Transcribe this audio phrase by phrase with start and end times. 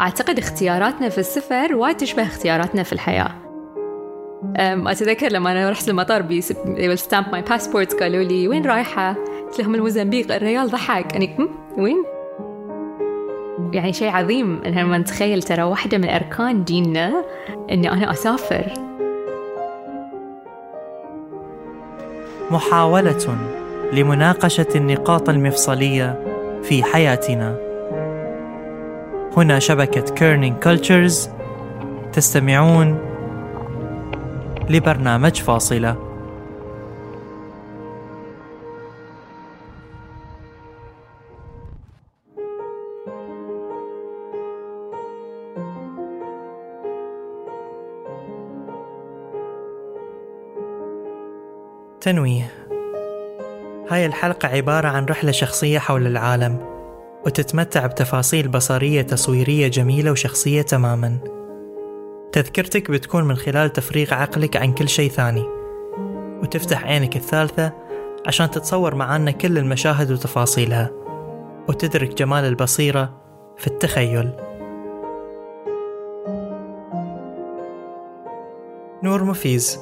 [0.00, 1.20] أعتقد اختياراتنا في
[1.74, 3.30] وايد تشبه اختياراتنا في الحياة.
[4.86, 6.42] أتذكر لما أنا رحت المطار بي
[6.96, 9.14] stamp my passport قالوا لي وين رايحة؟
[9.46, 10.34] قلت لهم الموزمبيق.
[10.34, 11.12] الريال ضحك.
[11.12, 11.36] يعني
[11.78, 12.04] وين؟
[13.72, 14.62] يعني شيء عظيم.
[14.66, 17.24] إن لما نتخيل ترى واحدة من أركان ديننا
[17.70, 18.72] إني أنا أسافر.
[22.50, 23.38] محاولة
[23.92, 26.24] لمناقشة النقاط المفصلية
[26.62, 27.67] في حياتنا.
[29.36, 31.28] هنا شبكة Kerning Cultures
[32.12, 32.98] تستمعون
[34.70, 35.96] لبرنامج فاصلة.
[52.00, 52.50] تنويه.
[53.90, 56.77] هاي الحلقة عبارة عن رحلة شخصية حول العالم.
[57.26, 61.18] وتتمتع بتفاصيل بصرية تصويرية جميلة وشخصية تماما.
[62.32, 65.44] تذكرتك بتكون من خلال تفريغ عقلك عن كل شيء ثاني.
[66.42, 67.72] وتفتح عينك الثالثة
[68.26, 70.90] عشان تتصور معانا كل المشاهد وتفاصيلها.
[71.68, 73.20] وتدرك جمال البصيرة
[73.56, 74.30] في التخيل.
[79.02, 79.78] نور مفيز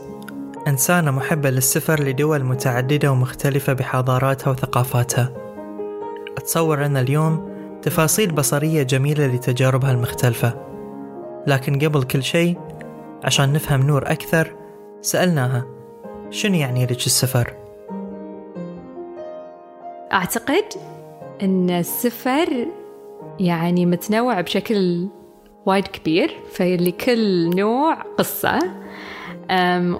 [0.69, 5.46] إنسانة محبة للسفر لدول متعددة ومختلفة بحضاراتها وثقافاتها.
[6.37, 7.49] أتصور أن اليوم
[7.83, 10.67] تفاصيل بصرية جميلة لتجاربها المختلفة.
[11.47, 12.59] لكن قبل كل شيء
[13.25, 14.57] عشان نفهم نور أكثر
[15.01, 15.67] سألناها
[16.31, 17.55] شنو يعني لك السفر؟
[20.13, 20.65] أعتقد
[21.43, 22.67] أن السفر
[23.41, 25.09] يعني متنوع بشكل
[25.67, 28.59] وايد كبير فلكل نوع قصة.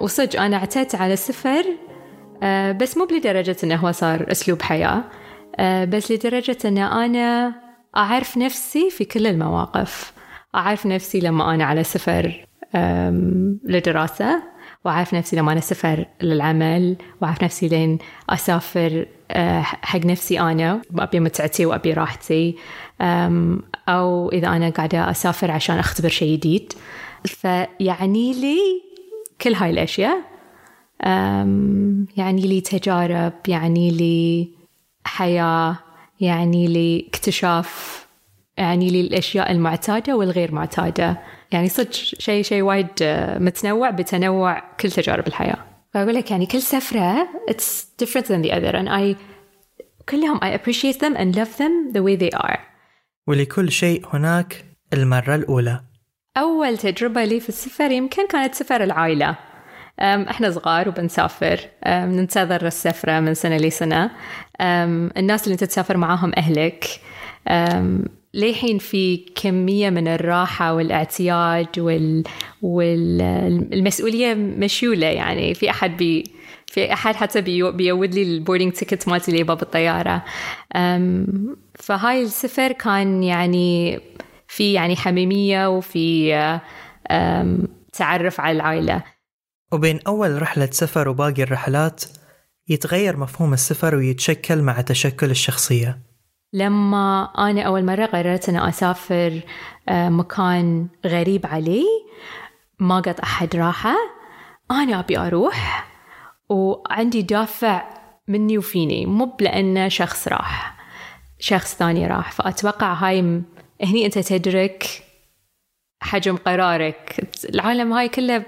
[0.01, 1.65] وصدق أنا اعتدت على السفر
[2.43, 5.05] أه، بس مو لدرجة أنه هو صار أسلوب حياة.
[5.61, 7.55] بس لدرجة أن أنا
[7.97, 10.13] أعرف نفسي في كل المواقف.
[10.55, 12.47] أعرف نفسي لما أنا على سفر
[13.65, 14.43] لدراسة.
[14.85, 16.97] وأعرف نفسي لما أنا سفر للعمل.
[17.23, 17.99] وأعرف نفسي لين
[18.31, 20.83] أسافر أه، حق نفسي أنا.
[20.95, 22.57] وأبي متعتي وأبي راحتي.
[23.89, 26.73] أو إذا أنا قاعدة أسافر عشان أختبر شيء جديد.
[27.25, 28.59] فيعني لي
[29.41, 30.19] كل هاي الأشياء.
[32.17, 34.56] يعني لي تجارب يعني لي
[35.07, 35.79] حياة
[36.21, 38.07] يعني لي اكتشاف
[38.57, 41.19] يعني لي الأشياء المعتادة والغير معتادة.
[41.53, 45.59] يعني صدق شيء شيء وايد آه، متنوع بتنوع كل تجارب الحياة.
[45.95, 49.17] فأقول لك يعني كل سفرة it's different than the other and I
[50.09, 52.59] كلهم I appreciate them and love them the way they are.
[53.27, 55.81] ولكل شيء هناك المرة الأولى.
[56.37, 59.37] أول تجربة لي في السفر يمكن كانت سفر العائلة.
[60.01, 61.61] إحنا صغار وبنسافر.
[61.87, 64.11] ننتظر السفرة من سنة لسنة.
[64.61, 66.85] الناس اللي انت تسافر معاهم أهلك.
[68.35, 72.25] ليحين في كمية من الراحة والاعتياد وال...
[72.63, 75.55] والمسؤولية مشولة يعني.
[75.55, 76.25] في أحد بي
[76.67, 77.73] في أحد حتى بي...
[77.73, 80.25] بيود لي ال boarding ticket مالتي لي باب الطيارة.
[81.75, 84.01] فهاي السفر كان يعني
[84.49, 86.33] في يعني حميمية وفي
[87.93, 89.03] تعرف على العائلة.
[89.73, 92.05] وبين أول رحلة سفر وباقي الرحلات
[92.69, 95.99] يتغير مفهوم السفر ويتشكل مع تشكل الشخصية.
[96.53, 99.41] لما أنا أول مرة قررت أن أسافر
[99.91, 101.85] مكان غريب علي
[102.79, 103.95] ما قد أحد راحة
[104.71, 105.89] أنا أبي أروح
[106.49, 107.89] وعندي دافع
[108.29, 110.77] مني وفيني مو لأن شخص راح
[111.39, 112.33] شخص ثاني راح.
[112.33, 113.21] فأتوقع هاي
[113.83, 115.05] هني أنت تدرك
[116.01, 117.29] حجم قرارك.
[117.55, 118.45] العالم هاي كله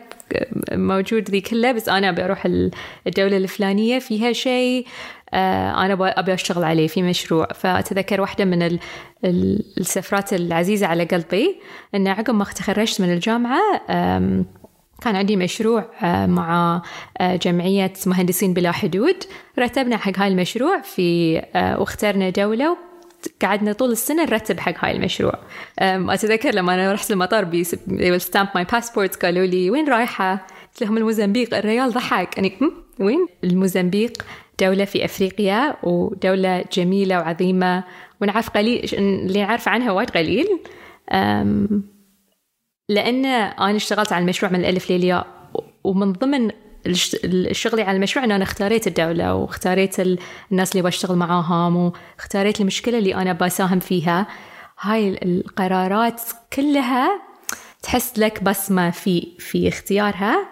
[0.72, 2.46] موجود ذي كله بس أنا أبي أروح
[3.06, 4.86] الدولة الفلانية فيها شيء
[5.34, 7.46] آه، أنا أبي أشتغل عليه في مشروع.
[7.46, 8.78] فأتذكر واحدة من
[9.78, 11.60] السفرات العزيزة على قلبي
[11.94, 13.60] أن عقب ما تخرجت من الجامعة
[15.00, 16.82] كان عندي مشروع آه، مع
[17.20, 19.16] آه، جمعية مهندسين بلا حدود.
[19.58, 22.87] رتبنا حق هاي المشروع في واخترنا دولة
[23.42, 25.38] قعدنا طول السنة نرتب حق هاي المشروع
[25.78, 27.64] أتذكر لما أنا رحت المطار بي
[28.18, 32.52] stamp my passport قالوا لي وين رايحة؟ قلت لهم الموزمبيق الريال ضحك يعني
[33.00, 34.12] وين؟ الموزمبيق
[34.60, 37.84] دولة في أفريقيا ودولة جميلة وعظيمة
[38.20, 40.46] ونعرف قليل اللي نعرف عنها وايد قليل
[42.88, 45.26] لأن أنا اشتغلت على المشروع من الألف للياء
[45.84, 46.50] ومن ضمن
[47.52, 49.96] شغلي على المشروع أن أنا اختاريت الدولة واختاريت
[50.52, 54.26] الناس اللي بشتغل معاهم واختاريت المشكلة اللي أنا بساهم فيها.
[54.80, 56.20] هاي القرارات
[56.52, 57.22] كلها
[57.82, 60.48] تحس لك بصمة في في اختيارها.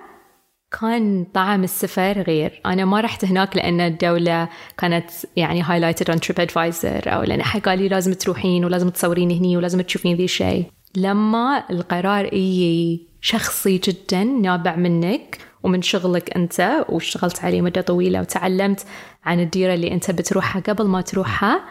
[0.80, 2.60] كان طعم السفر غير.
[2.66, 4.48] أنا ما رحت هناك لأن الدولة
[4.78, 9.56] كانت يعني highlighted on TripAdvisor أو لأن أحد قال لي لازم تروحين ولازم تصورين هني
[9.56, 10.64] ولازم تشوفين ذي الشيء.
[10.96, 18.86] لما القرار يجي شخصي جدا نابع منك ومن شغلك أنت واشتغلت عليه مدة طويلة وتعلمت
[19.24, 21.64] عن الديرة اللي أنت بتروحها قبل ما تروحها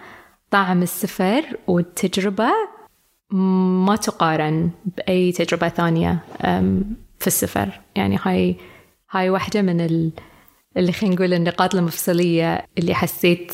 [0.51, 2.49] طعم السفر والتجربة
[3.31, 6.19] ما تقارن بأي تجربة ثانية
[7.19, 7.81] في السفر.
[7.95, 8.55] يعني هاي
[9.11, 10.11] هاي واحدة من ال...
[10.77, 13.53] اللي خلينا نقول النقاط المفصلية اللي حسيت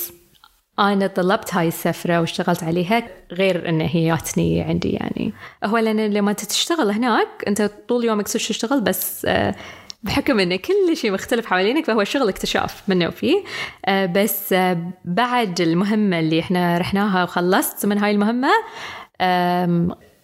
[0.80, 5.34] أنا طلبت هاي السفرة واشتغلت عليها غير إن هي جاتني عندي يعني.
[5.64, 9.56] هو لأن لما تشتغل هناك أنت طول يومك تشتغل بس آه،
[10.04, 13.44] بحكم إن كل شيء مختلف حوالينك فهو شغل اكتشاف منه وفيه
[13.86, 18.50] آه، بس آه، بعد المهمة اللي إحنا رحناها وخلصت من هاي المهمة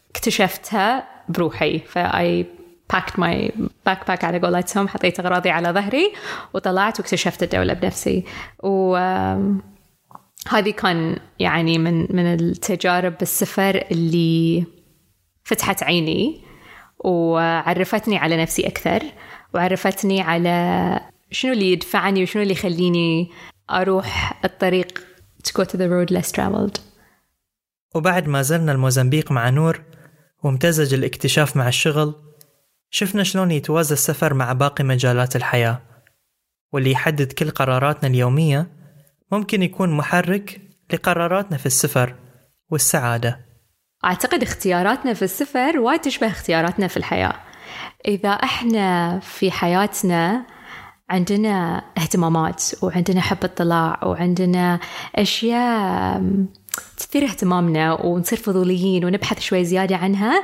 [0.09, 1.79] اكتشفتها بروحي.
[1.79, 2.45] فاي
[2.93, 3.51] packed my
[3.85, 6.13] backpack على قولتهم حطيت أغراضي على ظهري
[6.53, 8.23] وطلعت واكتشفت الدولة بنفسي.
[8.63, 8.95] و
[10.49, 14.65] هذه كان يعني من من التجارب بالسفر اللي
[15.43, 16.41] فتحت عيني
[16.99, 19.03] وعرفتني على نفسي أكثر.
[19.53, 20.99] وعرفتني على
[21.31, 23.31] شنو اللي يدفعني وشنو اللي يخليني
[23.71, 24.99] أروح الطريق
[25.47, 26.79] to go to the road less traveled.
[27.95, 29.81] وبعد ما زرنا الموزمبيق مع نور
[30.43, 32.15] وامتزج الاكتشاف مع الشغل
[32.89, 35.81] شفنا شلون يتوازى السفر مع باقي مجالات الحياة.
[36.73, 38.67] واللي يحدد كل قراراتنا اليومية
[39.31, 40.61] ممكن يكون محرك
[40.93, 42.15] لقراراتنا في السفر
[42.69, 43.39] والسعادة.
[44.05, 47.46] أعتقد اختياراتنا في السفر وايد تشبه اختياراتنا في الحياة.
[48.05, 50.45] إذا إحنا في حياتنا
[51.09, 54.79] عندنا اهتمامات وعندنا حب اطلاع وعندنا
[55.15, 56.23] أشياء
[56.97, 60.43] تثير اهتمامنا ونصير فضوليين ونبحث شوي زيادة عنها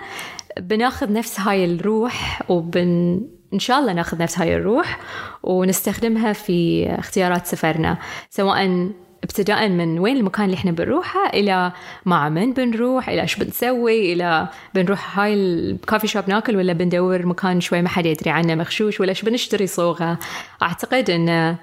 [0.60, 3.22] بناخذ نفس هاي الروح وبن
[3.54, 5.00] إن شاء الله ناخذ نفس هاي الروح
[5.44, 7.98] ونستخدمها في اختيارات سفرنا
[8.30, 8.90] سواء
[9.24, 11.72] ابتداء من وين المكان اللي إحنا بنروحه إلى
[12.06, 17.62] مع من بنروح إلى إيش بنسوي إلى بنروح هاي الكافي شوب ناكل ولا بندور مكان
[17.62, 20.20] شوي ما حد يدري عنه مغشوش ولا إيش بنشتري صوغة.
[20.64, 21.56] أعتقد إن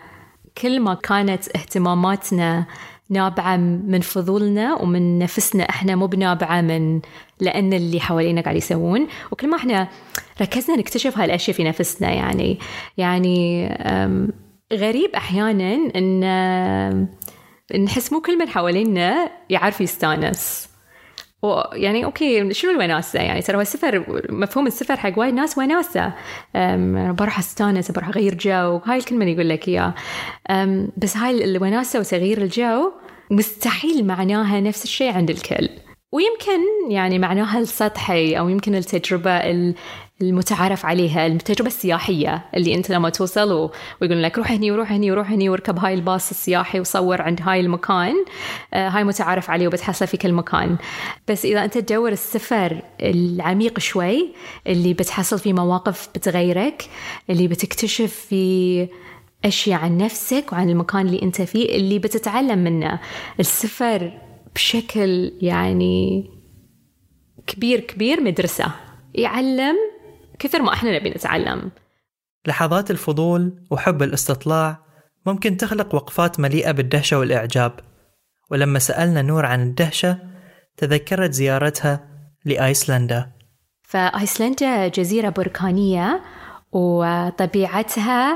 [0.63, 2.67] كل ما كانت اهتماماتنا
[3.11, 7.01] نابعة من فضولنا ومن نفسنا إحنا مو بنابعة من
[7.41, 9.89] لأن اللي حوالينا قاعد يسوون وكل ما إحنا
[10.41, 12.59] ركزنا نكتشف هاي الأشياء في نفسنا يعني.
[12.97, 13.69] يعني
[14.73, 17.09] غريب أحيانا أن
[17.79, 20.71] نحس مو كل من حوالينا يعرف يستانس.
[21.73, 26.13] يعني أوكي شنو الوناسة؟ يعني ترى السفر مفهوم السفر حق وايد ناس وناسة.
[27.13, 29.95] بروح أستانس بروح أغير جو هاي الكلمة اللي يقول لك اياها
[30.97, 32.93] بس هاي الوناسة وتغيير الجو
[33.31, 35.69] مستحيل معناها نفس الشيء عند الكل.
[36.13, 39.41] ويمكن يعني معناها السطحي أو يمكن التجربة
[40.23, 45.31] المتعارف عليها التجربة السياحية اللي أنت لما توصل ويقولون لك روح هني وروح هني وروح
[45.31, 48.15] هني واركب هاي الباص السياحي وصور عند هاي المكان
[48.75, 50.77] آه، هاي متعارف عليه وبتحصل في كل مكان.
[51.29, 54.33] بس إذا أنت تدور السفر العميق شوي
[54.67, 56.85] اللي بتحصل فيه مواقف بتغيرك
[57.31, 58.89] اللي بتكتشف في
[59.45, 63.01] أشياء عن نفسك وعن المكان اللي أنت فيه اللي بتتعلم منه.
[63.41, 64.13] السفر
[64.55, 66.31] بشكل يعني
[67.47, 68.73] كبير كبير مدرسة.
[69.15, 69.77] يعلم
[70.41, 71.71] كثر ما إحنا نبي نتعلم.
[72.47, 74.79] لحظات الفضول وحب الاستطلاع
[75.27, 77.73] ممكن تخلق وقفات مليئة بالدهشة والإعجاب.
[78.51, 80.19] ولما سألنا نور عن الدهشة
[80.77, 82.09] تذكرت زيارتها
[82.45, 83.31] لآيسلندا.
[83.83, 86.23] فآيسلندا جزيرة بركانية
[86.73, 88.35] وطبيعتها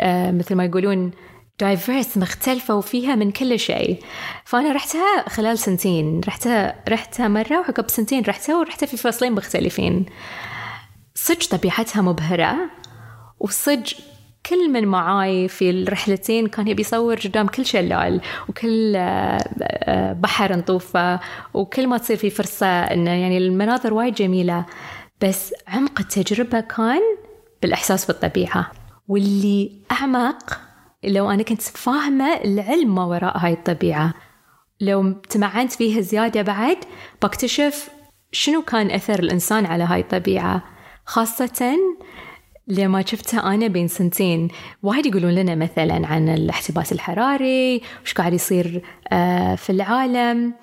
[0.00, 1.10] آه، مثل ما يقولون
[1.60, 4.02] دايفيرس مختلفة وفيها من كل شيء.
[4.44, 6.20] فأنا رحتها خلال سنتين.
[6.28, 10.06] رحتها رحتها مرة وعقب سنتين رحتها ورحتها في فصلين مختلفين.
[11.16, 12.56] صدق طبيعتها مبهرة
[13.40, 13.96] وصدق
[14.46, 20.56] كل من معاي في الرحلتين كان يبي يصور قدام كل شلال وكل آه، آه، بحر
[20.56, 21.20] نطوفه
[21.54, 24.66] وكل ما تصير في فرصة إنه يعني المناظر وايد جميلة.
[25.20, 27.02] بس عمق التجربة كان
[27.62, 28.70] بالإحساس بالطبيعة.
[29.08, 30.60] واللي أعمق
[31.04, 34.14] لو أنا كنت فاهمة العلم ما وراء هاي الطبيعة.
[34.80, 36.76] لو تمعنت فيها زيادة بعد
[37.22, 37.88] بكتشف
[38.32, 40.75] شنو كان أثر الإنسان على هاي الطبيعة.
[41.06, 41.76] خاصة
[42.68, 44.48] لما شفتها أنا بين سنتين
[44.82, 48.82] وايد يقولون لنا مثلا عن الاحتباس الحراري وش قاعد يصير
[49.12, 50.54] آه، في العالم.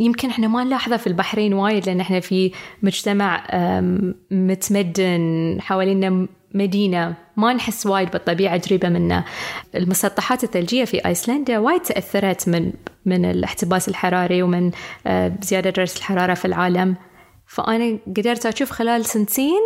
[0.00, 3.44] يمكن إحنا ما نلاحظه في البحرين وايد لأن إحنا في مجتمع
[4.30, 7.14] متمدن حوالينا مدينة.
[7.36, 9.24] ما نحس وايد بالطبيعة قريبة منا
[9.74, 12.72] المسطحات الثلجية في آيسلندا وايد تأثرت من
[13.06, 14.70] من الاحتباس الحراري ومن
[15.06, 16.96] آه، زيادة درجة الحرارة في العالم.
[17.48, 19.60] فأنا قدرت أشوف خلال سنتين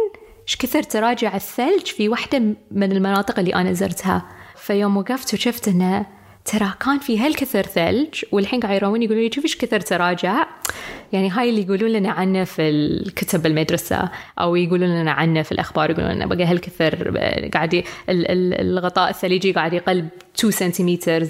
[0.49, 2.39] إيش كثر تراجع الثلج في واحدة
[2.71, 4.29] من المناطق اللي أنا زرتها.
[4.57, 6.07] فيوم وقفت وشفت إنه
[6.45, 10.47] ترى كان في هالكثر ثلج والحين قاعد يراوني يقولوا لي شوف إيش كثر تراجع.
[11.13, 15.91] يعني هاي اللي يقولون لنا عنه في الكتب المدرسة أو يقولون لنا عنه في الأخبار
[15.91, 20.07] يقولون لنا بقى هالكثر قاعد الغطاء الثلجي قاعد يقل
[20.39, 21.27] 2 سنتيمتر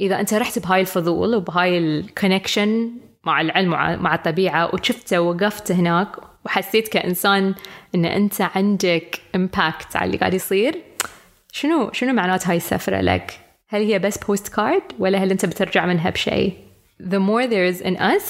[0.00, 2.90] إذا أنت رحت بهاي الفضول وبهاي ال connection
[3.28, 3.70] مع العلم
[4.02, 6.08] مع الطبيعة وشفته ووقفت هناك
[6.44, 7.54] وحسيت كإنسان
[7.94, 10.82] إن أنت عندك impact على اللي قاعد يصير
[11.52, 16.10] شنو شنو معنات هاي السفرة لك؟ هل هي بس postcard ولا هل أنت بترجع منها
[16.10, 16.52] بشيء؟
[17.00, 18.28] The more there is in us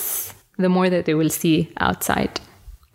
[0.63, 2.41] the more that they will see outside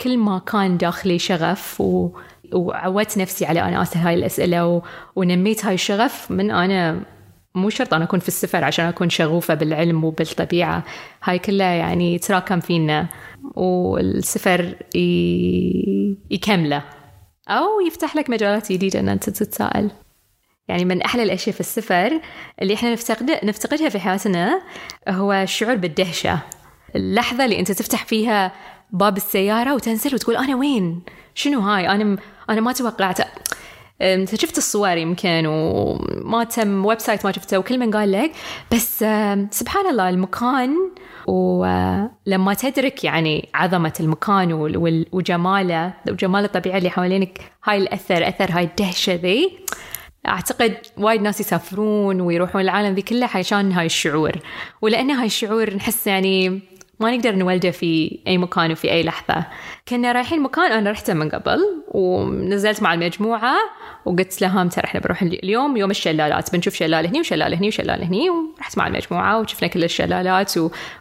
[0.02, 2.10] كل ما كان داخلي شغف و...
[2.54, 4.82] وعودت نفسي على أنا أسأل هاي الأسئلة و...
[5.16, 7.02] ونميت هاي الشغف من أنا
[7.56, 10.84] مو شرط أنا أكون في السفر عشان أكون شغوفة بالعلم وبالطبيعة.
[11.24, 13.08] هاي كلها يعني تراكم فينا
[13.56, 16.18] والسفر ي...
[16.32, 16.84] يكمله.
[17.50, 19.92] أو يفتح لك مجالات جديدة أن أنت تتساءل.
[20.68, 22.22] يعني من أحلى الأشياء في السفر
[22.62, 24.62] اللي إحنا نفتقد نفتقدها في حياتنا
[25.10, 26.40] هو الشعور بالدهشة.
[26.96, 28.52] اللحظة اللي أنت تفتح فيها
[28.92, 31.04] باب السيارة وتنزل وتقول أنا وين؟
[31.36, 32.18] شنو هاي؟ أنا
[32.50, 33.20] أنا ما توقعت.
[34.04, 38.32] انت شفت الصور يمكن وما تم website ما شفته وكل من قال لك
[38.72, 39.00] بس
[39.52, 40.76] سبحان الله المكان
[41.28, 44.54] ولما تدرك يعني عظمة المكان
[45.12, 49.60] وجماله وجمال الطبيعة اللي حوالينك هاي الأثر أثر هاي الدهشة ذي
[50.28, 54.32] أعتقد وايد ناس يسافرون ويروحون العالم ذي كله عشان هاي الشعور.
[54.82, 56.60] ولأن هاي الشعور نحس يعني
[57.00, 59.46] ما نقدر نولده في أي مكان وفي أي لحظة.
[59.88, 63.56] كنا رايحين مكان أنا رحته من قبل ونزلت مع المجموعة
[64.06, 68.30] وقلت لهم ترى إحنا بنروح اليوم يوم الشلالات بنشوف شلال هني وشلال هني وشلال هني
[68.30, 70.54] ورحت مع المجموعة وشفنا كل الشلالات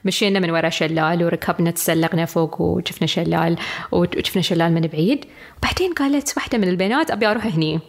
[0.04, 3.56] ومشينا من ورا شلال وركبنا تسلقنا فوق وشفنا شلال
[3.92, 5.24] وشفنا شلال من بعيد.
[5.58, 7.80] وبعدين قالت واحدة من البنات أبي أروح هني.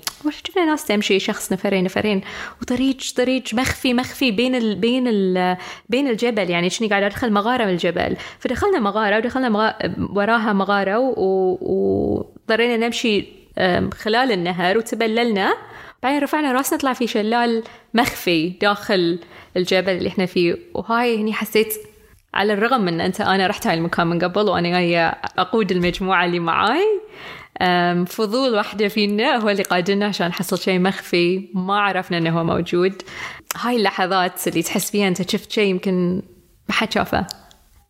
[0.48, 2.22] شفنا ناس تمشي شخص نفرين نفرين
[2.62, 5.58] وطريق طريق مخفي مخفي بين ال بين ال
[5.90, 8.16] بين الجبل يعني شني قاعد أدخل مغارة من الجبل.
[8.40, 13.26] فدخلنا مغارة ودخلنا مغارة وراها مغاره وضطرينا نمشي
[13.94, 15.54] خلال النهر وتبللنا.
[16.04, 17.64] بعدين رفعنا راسنا طلع في شلال
[17.94, 19.20] مخفي داخل
[19.58, 20.58] الجبل اللي إحنا فيه.
[20.74, 21.74] وهاي هني حسيت
[22.34, 26.40] على الرغم من أنت أنا رحت هاي المكان من قبل وأنا جاية أقود المجموعة اللي
[26.40, 27.00] معاي.
[28.06, 33.02] فضول واحدة فينا هو اللي قادنا عشان نحصل شيء مخفي ما عرفنا إنه هو موجود.
[33.56, 36.16] هاي اللحظات اللي تحس فيها أنت شفت شيء يمكن
[36.70, 37.28] ما حد شافه.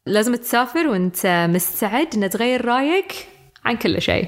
[0.05, 3.13] لازم تسافر وانت مستعد ان تغير رأيك
[3.65, 4.27] عن كل شيء.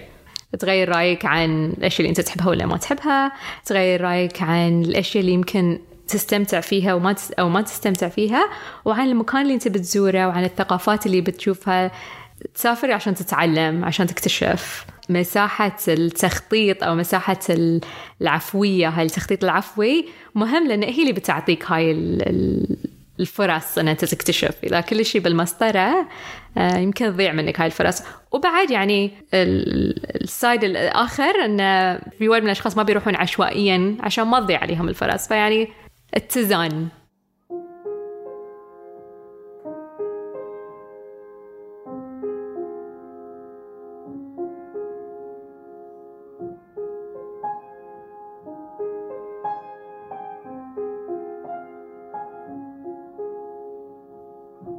[0.60, 3.32] تغير رأيك عن الأشياء اللي انت تحبها ولا ما تحبها.
[3.66, 7.32] تغير رأيك عن الأشياء اللي يمكن تستمتع فيها وما تس...
[7.32, 8.50] أو ما تستمتع فيها.
[8.86, 11.92] وعن المكان اللي انت بتزوره وعن الثقافات اللي بتشوفها.
[12.54, 14.86] تسافر عشان تتعلم عشان تكتشف.
[15.10, 17.40] مساحة التخطيط أو مساحة
[18.22, 20.06] العفوية هاي التخطيط العفوي
[20.36, 21.92] مهم لأن هي اللي بتعطيك هاي
[23.20, 26.08] الفرص أن انت تكتشف اذا كل شيء بالمسطرة
[26.58, 28.02] آه، يمكن تضيع منك هاي الفرص.
[28.32, 31.58] وبعد يعني السايد الآخر أن
[32.18, 35.28] في وايد من الأشخاص ما بيروحون عشوائيا عشان ما تضيع عليهم الفرص.
[35.28, 35.68] فيعني
[36.14, 36.88] اتزان.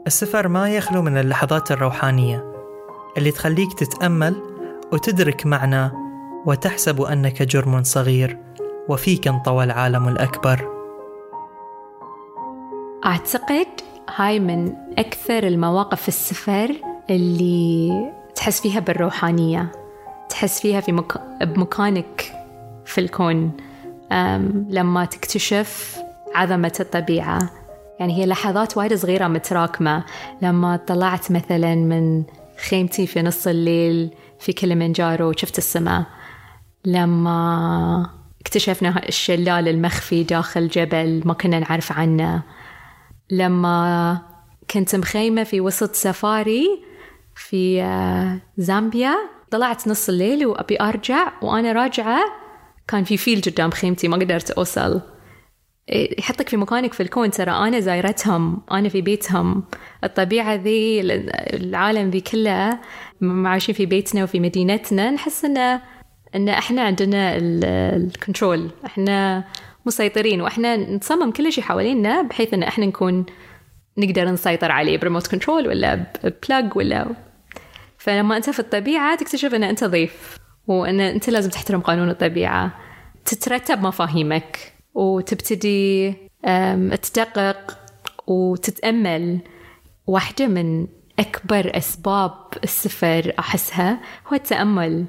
[0.07, 2.53] السفر ما يخلو من اللحظات الروحانية
[3.17, 4.43] اللي تخليك تتأمل
[4.93, 5.91] وتدرك معنى
[6.47, 8.39] وتحسب أنك جرم صغير
[8.89, 10.69] وفيك انطوى العالم الأكبر.
[13.07, 13.67] أعتقد
[14.17, 16.75] هاي من أكثر المواقف في السفر
[17.11, 17.93] اللي
[18.35, 19.73] تحس فيها بالروحانية
[20.29, 21.21] تحس فيها في مك...
[21.43, 22.33] بمكانك
[22.85, 23.53] في الكون
[24.71, 25.99] لما تكتشف
[26.35, 27.66] عظمة الطبيعة.
[28.01, 30.05] يعني هي لحظات وايد صغيرة متراكمة.
[30.43, 32.25] لما طلعت مثلا من
[32.69, 36.05] خيمتي في نص الليل في كليمنجارو وشفت السماء.
[36.85, 38.11] لما
[38.41, 42.43] اكتشفنا الشلال المخفي داخل جبل ما كنا نعرف عنه.
[43.31, 44.19] لما
[44.71, 46.67] كنت مخيمة في وسط سفاري
[47.35, 49.15] في آه، زامبيا.
[49.51, 52.21] طلعت نص الليل وأبي أرجع وأنا راجعة.
[52.89, 55.16] كان في فيل قدام خيمتي ما قدرت أوصل.
[55.89, 57.31] يحطك في مكانك في الكون.
[57.31, 59.65] ترى أنا زايرتهم أنا في بيتهم.
[60.05, 61.01] الطبيعة ذي
[61.55, 62.79] العالم ذي كله
[63.23, 65.83] عايشين في بيتنا وفي مدينتنا نحس إنه
[66.35, 69.45] إن إحنا عندنا ال control إحنا
[69.87, 73.27] مسيطرين وإحنا نصمم كل شيء حوالينا بحيث إن إحنا نكون
[73.99, 76.07] نقدر نسيطر عليه ب remote control ولا
[76.49, 77.07] plug ولا.
[77.99, 82.75] فلما أنت في الطبيعة تكتشف إن أنت ضيف وإن أنت لازم تحترم قانون الطبيعة.
[83.25, 84.76] تترتب مفاهيمك.
[84.97, 86.15] وتبتدي
[87.03, 87.79] تدقق
[88.27, 89.39] وتتأمل.
[90.07, 90.87] واحدة من
[91.19, 92.33] أكبر أسباب
[92.65, 95.05] السفر أحسها هو التأمل.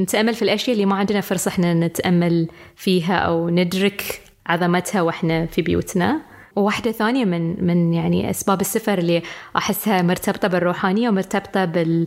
[0.00, 5.62] نتأمل في الأشياء اللي ما عندنا فرصة إحنا نتأمل فيها أو ندرك عظمتها وإحنا في
[5.62, 6.20] بيوتنا.
[6.56, 9.22] وواحدة ثانية من من يعني أسباب السفر اللي
[9.56, 12.06] أحسها مرتبطة بالروحانية ومرتبطة بال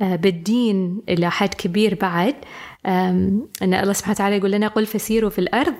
[0.00, 2.34] بالدين إلى حد كبير بعد.
[2.86, 5.74] أن الله سبحانه وتعالى يقول لنا قل فسيروا في الأرض.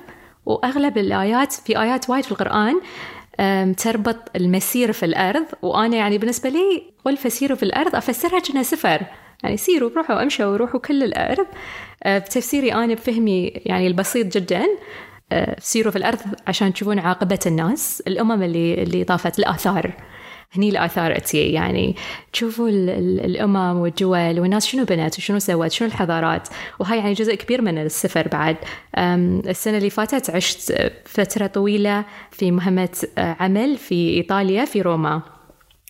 [0.46, 2.80] وأغلب الآيات في آيات وايد في القرآن
[3.76, 9.02] تربط المسير في الأرض وأنا يعني بالنسبة لي قل فسيروا في الأرض أفسرها كأنها سفر.
[9.42, 11.46] يعني سيروا روحوا امشوا وروحوا كل الأرض.
[12.04, 14.66] أه، بتفسيري أنا بفهمي يعني البسيط جدا.
[15.32, 19.92] أه، سيروا في الأرض عشان تشوفون عاقبة الناس الأمم اللي اللي طافت الآثار.
[20.58, 21.96] هني الآثار أتي يعني
[22.32, 26.48] تشوفوا الأمم والدول والناس شنو بنت وشنو سوت شنو الحضارات؟
[26.78, 28.56] وهاي يعني جزء كبير من السفر بعد.
[28.98, 35.35] السنة اللي فاتت عشت فترة طويلة في مهمة أه، عمل في إيطاليا في روما.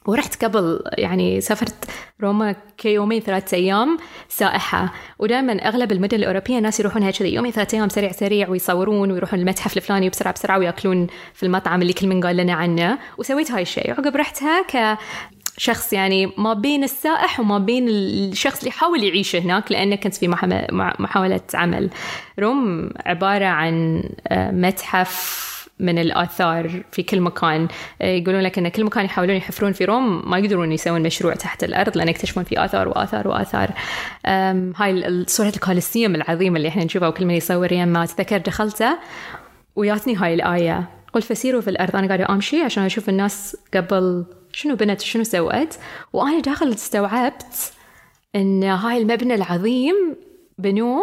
[0.06, 1.84] ورحت قبل يعني سافرت
[2.22, 3.98] روما كيومين ثلاثة أيام
[4.28, 4.92] سائحة.
[5.18, 9.40] ودائما أغلب المدن الأوروبية الناس يروحون هيك كذا يومين ثلاثة أيام سريع سريع ويصورون ويروحون
[9.40, 12.98] المتحف الفلاني بسرعة بسرعة ويأكلون في المطعم اللي كل من قال لنا عنه.
[13.18, 13.90] وسويت هاي الشيء.
[13.90, 14.98] عقب رحتها ك
[15.58, 20.28] شخص يعني ما بين السائح وما بين الشخص اللي يحاول يعيش هناك لأنه كنت في
[20.98, 21.90] محاولة عمل.
[22.38, 27.68] روم عبارة عن آه، متحف من الآثار في كل مكان.
[28.02, 31.64] آه، يقولون لك أن كل مكان يحاولون يحفرون في روم ما يقدرون يسوون مشروع تحت
[31.64, 33.70] الأرض لأن يكتشفون في آثار وآثار وآثار.
[34.76, 38.98] هاي صورة الكوليسيوم العظيمة اللي إحنا نشوفها وكل من يصور ما أتذكر دخلته
[39.76, 40.88] وياتني هاي الآية.
[41.12, 45.78] قل فسيروا في الأرض أنا قاعدة أمشي عشان أشوف الناس قبل شنو بنت وشنو سوت.
[46.12, 47.72] وأنا داخل استوعبت
[48.36, 50.16] أن هاي المبنى العظيم
[50.58, 51.02] بنوه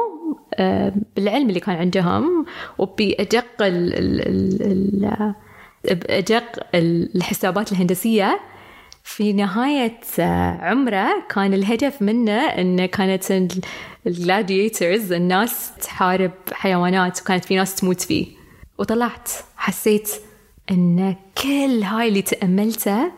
[0.54, 2.46] آه، بالعلم اللي كان عندهم
[2.78, 3.46] وبأدق
[5.86, 8.40] بأدق الحسابات الهندسية.
[9.04, 13.50] في نهاية آه، عمره كان الهدف منه أنه كانت
[14.08, 18.28] ال gladiators الناس تحارب حيوانات وكانت في ناس تموت فيه.
[18.78, 20.10] وطلعت حسيت
[20.72, 23.12] أن كل هاي اللي تأملته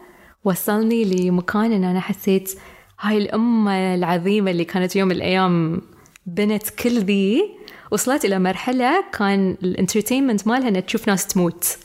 [0.44, 2.60] وصلني لمكان أن أنا حسيت
[3.00, 5.82] هاي الأمة العظيمة اللي كانت يوم من الأيام
[6.26, 7.56] بنت كل ذي
[7.92, 11.78] وصلت إلى مرحلة كان ال entertainment مالها أنها تشوف ناس تموت.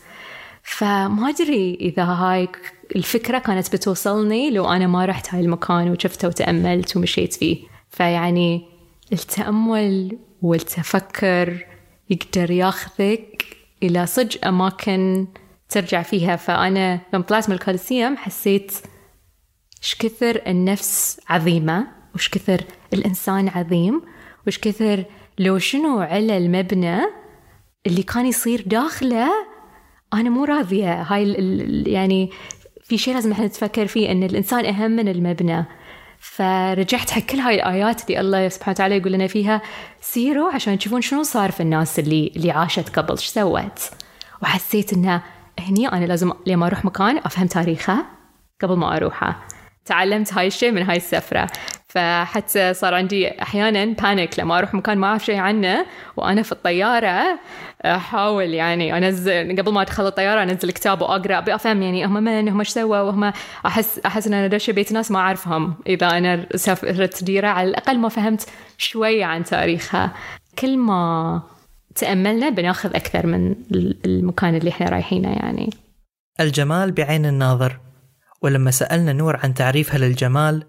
[0.63, 2.49] فما أدري إذا هاي
[2.97, 7.59] الفكرة كانت بتوصلني لو أنا ما رحت هاي المكان وشفته وتأملت ومشيت فيه.
[7.91, 8.67] فيعني
[9.13, 11.67] التأمل والتفكر
[12.11, 15.27] يقدر ياخذك إلى صج أماكن
[15.69, 16.37] ترجع فيها.
[16.37, 18.73] فأنا لما طلعت من الكالسيوم حسيت
[19.83, 24.03] إيش كثر النفس عظيمة وش كثر الإنسان عظيم.
[24.51, 25.05] وش كثر
[25.39, 27.01] لو شنو على المبنى
[27.87, 29.29] اللي كان يصير داخله
[30.15, 31.03] أنا مو راضية.
[31.03, 31.33] هاي
[31.87, 32.31] يعني
[32.85, 35.65] في شيء لازم إحنا نتفكر فيه أن الإنسان أهم من المبنى.
[36.19, 39.63] فرجعت حق كل هاي الآيات اللي الله سبحانه وتعالى يقول لنا فيها
[40.01, 43.11] سيروا عشان تشوفون شنو صار في الناس اللي اللي عاشت قبل.
[43.11, 43.91] إيش سوت؟
[44.43, 45.23] وحسيت انه
[45.59, 48.07] هني أنا لازم لما أروح مكان أفهم تاريخه
[48.63, 49.47] قبل ما أروحه.
[49.85, 51.51] تعلمت هاي الشيء من هاي السفرة.
[51.91, 57.39] فحتى صار عندي أحيانا panic لما أروح مكان ما أعرف شيء عنه وأنا في الطيارة
[57.85, 61.39] أحاول يعني أنزل قبل ما أدخل الطيارة أنزل كتاب وأقرأ.
[61.39, 63.33] أبي أفهم يعني هم من هم إيش سووا؟ وهم
[63.67, 65.75] أحس أحس إن أنا دش بيت ناس ما أعرفهم.
[65.87, 68.47] إذا أنا سافرت ديرة على الأقل ما فهمت
[68.79, 70.13] شوية عن تاريخها.
[70.59, 71.43] كل ما
[71.95, 73.55] تأملنا بناخذ أكثر من
[74.07, 75.71] المكان اللي إحنا رايحينه يعني.
[76.41, 77.81] الجمال بعين الناظر.
[78.43, 80.65] ولما سألنا نور عن تعريفها للجمال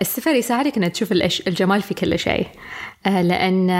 [0.00, 1.12] السفر يساعدك إنك تشوف
[1.46, 2.46] الجمال في كل شيء.
[3.06, 3.70] آه، لأن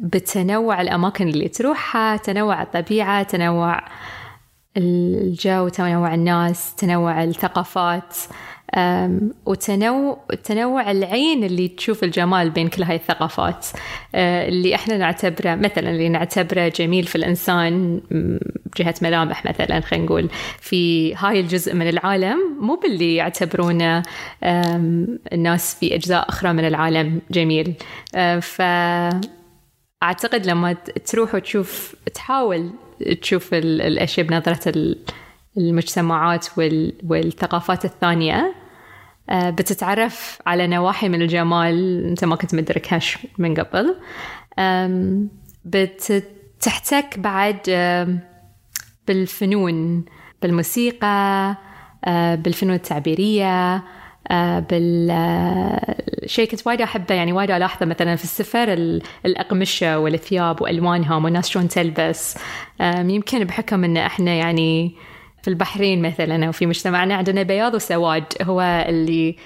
[0.00, 3.80] بتنوع الأماكن اللي تروحها تنوع الطبيعة تنوع
[4.76, 8.16] الجو تنوع الناس تنوع الثقافات.
[9.46, 13.66] وتنوع تنوع العين اللي تشوف الجمال بين كل هاي الثقافات.
[14.14, 18.00] أه، اللي إحنا نعتبره مثلا اللي نعتبره جميل في الإنسان
[18.74, 20.28] بجهه ملامح مثلا خلينا نقول
[20.60, 24.02] في هاي الجزء من العالم مو باللي يعتبرونه
[25.32, 27.74] الناس في أجزاء أخرى من العالم جميل.
[28.14, 28.62] أه، ف
[30.02, 30.72] أعتقد لما
[31.06, 32.70] تروح وتشوف تحاول
[33.22, 34.94] تشوف الأشياء بنظرة
[35.56, 36.46] المجتمعات
[37.04, 38.54] والثقافات الثانية
[39.32, 42.04] بتتعرف على نواحي من الجمال.
[42.04, 43.96] أنت ما كنت مدركهاش من قبل.
[45.64, 47.58] بتحتك بعد
[49.08, 50.04] بالفنون
[50.42, 51.56] بالموسيقى
[52.04, 53.82] آه، بالفنون التعبيرية
[54.30, 55.10] آه، بال
[56.26, 57.14] شيء كنت وايد أحبه.
[57.14, 58.72] يعني وايد ألاحظه مثلا في السفر
[59.26, 62.38] الأقمشة والثياب وألوانهم والناس شلون تلبس.
[62.80, 64.94] يمكن بحكم إن إحنا يعني
[65.42, 69.36] في البحرين مثلا أو في مجتمعنا عندنا بياض وسواد هو اللي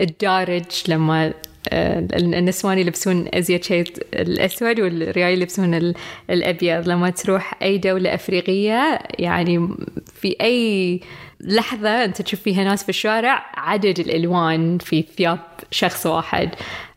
[0.00, 1.32] الدارج لما
[1.68, 3.84] آه، النسوان يلبسون أزيد شيء
[4.14, 5.94] الأسود والريال يلبسون
[6.30, 6.88] الأبيض.
[6.88, 9.68] لما تروح أي دولة أفريقية يعني
[10.14, 11.00] في أي
[11.40, 15.38] لحظة أنت تشوف فيها ناس في الشارع عدد الألوان في ثياب
[15.70, 16.50] شخص واحد.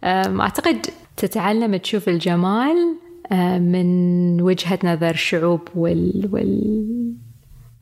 [0.03, 0.85] أعتقد
[1.17, 2.75] تتعلم تشوف الجمال
[3.31, 6.29] آه، من وجهة نظر الشعوب وال...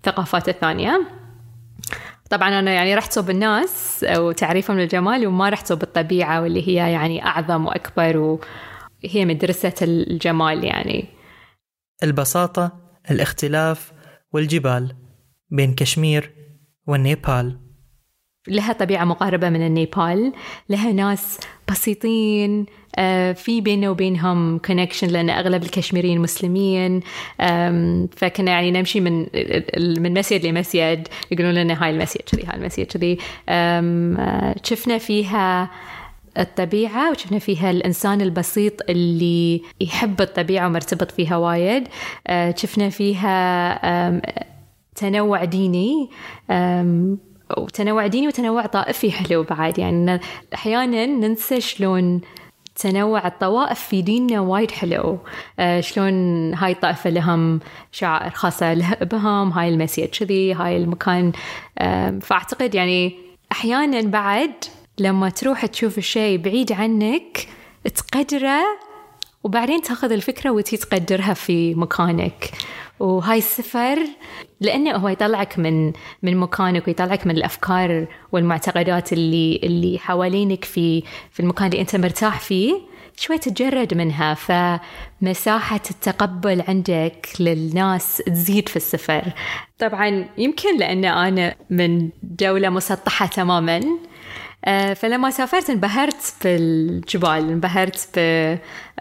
[0.05, 1.07] والثقافات الثانية.
[2.29, 7.25] طبعا أنا يعني رحت صوب الناس وتعريفهم للجمال وما رحت صوب الطبيعة واللي هي يعني
[7.25, 11.05] أعظم وأكبر وهي مدرسة الجمال يعني.
[12.03, 12.71] البساطة
[13.11, 13.91] الاختلاف
[14.33, 14.95] والجبال
[15.49, 16.33] بين كشمير
[16.87, 17.59] والنيبال.
[18.47, 20.33] لها طبيعة مقاربة من النيبال
[20.69, 21.39] لها ناس
[21.71, 22.65] بسيطين
[23.33, 27.01] في بيننا وبينهم connection لأن أغلب الكشميريين مسلمين.
[28.15, 29.27] فكنا يعني نمشي من
[29.77, 33.17] من مسجد لمسجد يقولون لنا هاي المسجد كذي هاي المسجد كذي
[33.49, 35.71] آه، شفنا فيها
[36.37, 41.87] الطبيعة وشفنا فيها الإنسان البسيط اللي يحب الطبيعة ومرتبط فيها وايد.
[42.27, 44.21] آه، شفنا فيها
[44.95, 46.09] تنوع ديني.
[47.57, 49.79] وتنوع ديني وتنوع طائفي حلو بعد.
[49.79, 50.19] يعني
[50.53, 52.21] أحيانا ننسى شلون
[52.81, 55.19] تنوع الطوائف في ديننا وايد حلو.
[55.59, 56.13] آه شلون
[56.53, 57.59] هاي الطائفة لهم
[57.91, 61.31] شعائر خاصة بهم هاي المسيد كذي هاي المكان.
[61.79, 63.15] آه فأعتقد يعني
[63.51, 64.51] أحيانا بعد
[64.99, 67.47] لما تروح تشوف الشيء بعيد عنك
[67.95, 68.61] تقدره
[69.43, 72.51] وبعدين تاخذ الفكرة وتي تقدرها في مكانك.
[73.01, 73.99] وهاي السفر
[74.59, 81.39] لأنه هو يطلعك من من مكانك ويطلعك من الأفكار والمعتقدات اللي اللي حوالينك في في
[81.39, 84.33] المكان اللي أنت مرتاح فيه شوي تتجرد منها.
[84.33, 89.23] فمساحة التقبل عندك للناس تزيد في السفر.
[89.79, 93.81] طبعا يمكن لأن أنا من دولة مسطحة تماما
[94.65, 98.19] آه، فلما سافرت انبهرت بالجبال انبهرت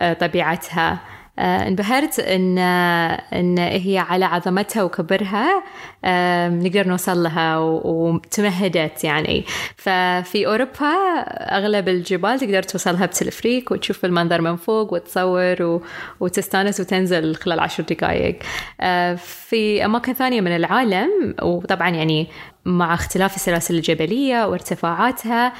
[0.00, 1.00] بطبيعتها.
[1.40, 5.62] انبهرت إن إن هي على عظمتها وكبرها
[6.04, 9.44] آه، نقدر نوصل لها وتمهدت يعني.
[9.76, 11.20] ففي أوروبا
[11.56, 15.80] أغلب الجبال تقدر توصلها بتلفريك وتشوف المنظر من فوق وتصور
[16.20, 18.38] وتستانس وتنزل خلال عشر دقائق
[18.80, 22.26] آه، في أماكن ثانية من العالم وطبعا يعني
[22.64, 25.52] مع اختلاف السلاسل الجبلية وارتفاعاتها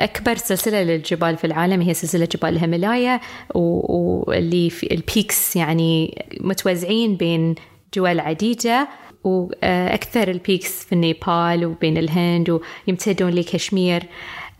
[0.00, 3.20] أكبر سلسلة للجبال في العالم هي سلسلة جبال الهيمالايا
[3.54, 7.54] واللي في ال peaks يعني متوزعين بين
[7.96, 8.88] دول عديدة
[9.24, 14.02] وأكثر ال peaks في النيبال وبين الهند ويمتدون لكشمير.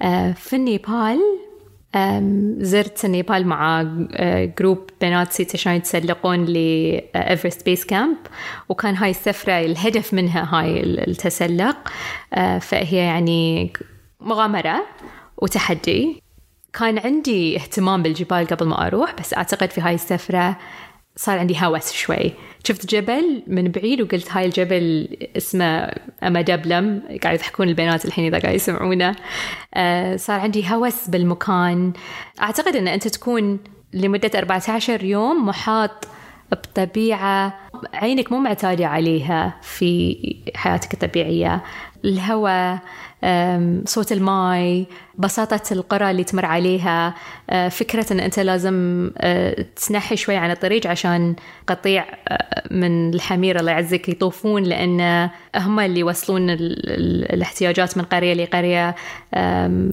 [0.02, 1.20] أه، في النيبال
[2.58, 3.82] زرت النيبال مع
[4.58, 8.16] group بنات عشان يتسلقون لإيفرست base camp
[8.68, 11.76] وكان هاي السفرة الهدف منها هاي التسلق
[12.60, 13.72] فهي يعني
[14.20, 14.82] مغامرة
[15.38, 16.22] وتحدي.
[16.72, 20.56] كان عندي اهتمام بالجبال قبل ما أروح بس أعتقد في هاي السفرة
[21.16, 22.32] صار عندي هوس شوي.
[22.64, 27.02] شفت جبل من بعيد وقلت هاي الجبل اسمه أما دبلم.
[27.22, 29.16] قاعد يضحكون البنات الحين إذا قاعد يسمعونه.
[29.74, 31.92] آه صار عندي هوس بالمكان.
[32.42, 33.58] أعتقد أن أنت تكون
[33.92, 36.08] لمدة 14 يوم محاط
[36.52, 37.58] بطبيعة
[37.94, 40.16] عينك مو معتادة عليها في
[40.54, 41.62] حياتك الطبيعية.
[42.04, 42.78] الهواء
[43.84, 44.86] صوت الماي
[45.18, 47.14] بساطة القرى اللي تمر عليها.
[47.50, 53.60] أه، فكرة أن أنت لازم أه، تنحي شوي عن الطريق عشان قطيع أه، من الحمير
[53.60, 58.94] الله يعزك يطوفون لأن هم اللي يوصلون الاحتياجات من قرية لقرية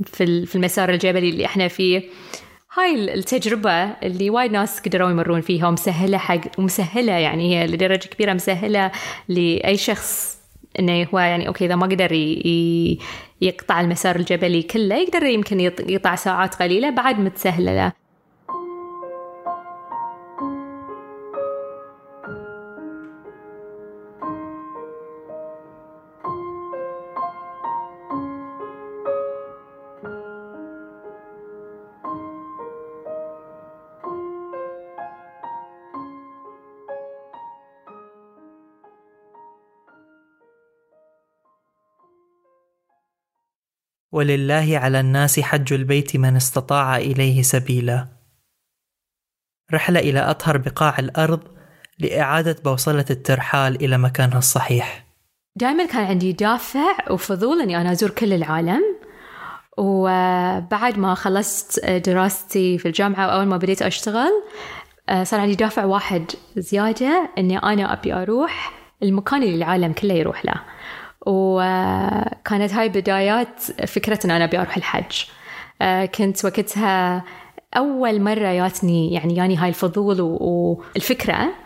[0.05, 2.03] في المسار الجبلي اللي إحنا فيه.
[2.77, 8.33] هاي التجربة اللي وايد ناس قدروا يمرون فيها ومسهلة حق ومسهلة يعني هي لدرجة كبيرة
[8.33, 8.91] مسهلة
[9.29, 10.42] لأي شخص
[10.79, 12.12] إنه هو يعني أوكي إذا ما قدر
[13.41, 18.02] يقطع المسار الجبلي كله يقدر يمكن يقطع ساعات قليلة بعد متسهلة له.
[44.13, 48.08] ولله على الناس حج البيت من استطاع إليه سبيلا.
[49.73, 51.41] رحلة إلى أطهر بقاع الأرض
[51.99, 55.06] لإعادة بوصلة الترحال إلى مكانها الصحيح.
[55.56, 58.82] دائما كان عندي دافع وفضول إني أنا أزور كل العالم
[59.78, 64.32] وبعد ما خلصت دراستي في الجامعة وأول ما بديت أشتغل
[65.23, 68.73] صار عندي دافع واحد زيادة إني أنا أبي أروح
[69.04, 70.62] المكان اللي العالم كله يروح له.
[71.25, 75.23] وكانت هاي بدايات فكرة أنا أبي أروح الحج.
[75.81, 77.23] آه، كنت وقتها
[77.77, 81.62] أول مرة ياتني يعني يعني هاي الفضول والفكرة.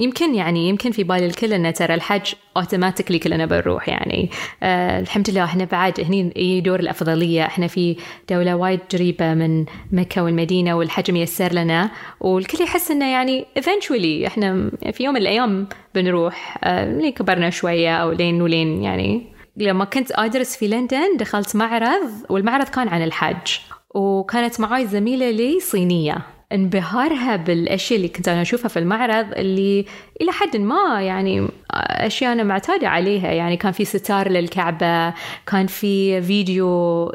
[0.00, 4.30] يمكن يعني يمكن في بال الكل إنه ترى الحج اوتوماتيكلي كلنا بنروح يعني.
[4.62, 7.44] أه الحمد لله إحنا بعد هني يجي دور الأفضلية.
[7.44, 7.96] إحنا في
[8.30, 14.70] دولة وايد قريبة من مكة والمدينة والحج ميسر لنا والكل يحس إنه يعني eventually إحنا
[14.92, 19.26] في يوم من الأيام بنروح أه لين كبرنا شوية أو لين ولين يعني.
[19.56, 23.58] لما كنت أدرس في لندن دخلت معرض والمعرض كان عن الحج
[23.94, 26.39] وكانت معاي زميلة لي صينية.
[26.52, 29.84] انبهارها بالأشياء اللي كنت أنا أشوفها في المعرض اللي
[30.20, 33.32] إلى حد ما يعني أشياء أنا معتادة عليها.
[33.32, 35.14] يعني كان في ستار للكعبة
[35.46, 37.12] كان في فيديو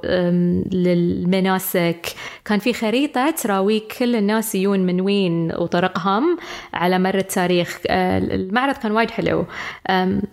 [0.72, 2.08] للمناسك
[2.46, 6.38] كان في خريطة تراويك كل الناس يجون من وين وطرقهم
[6.74, 7.80] على مر التاريخ.
[7.88, 9.46] أه، المعرض كان وايد حلو.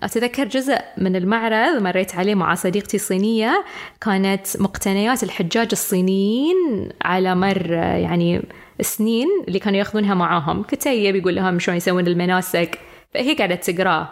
[0.03, 3.65] أتذكر جزء من المعرض مريت عليه مع صديقتي الصينيه
[4.01, 8.43] كانت مقتنيات الحجاج الصينيين على مر يعني
[8.81, 10.63] سنين اللي كانوا ياخذونها معاهم.
[10.63, 12.79] كتيب يقول لهم شلون يسوون المناسك.
[13.15, 14.09] فهي قاعدة تقراه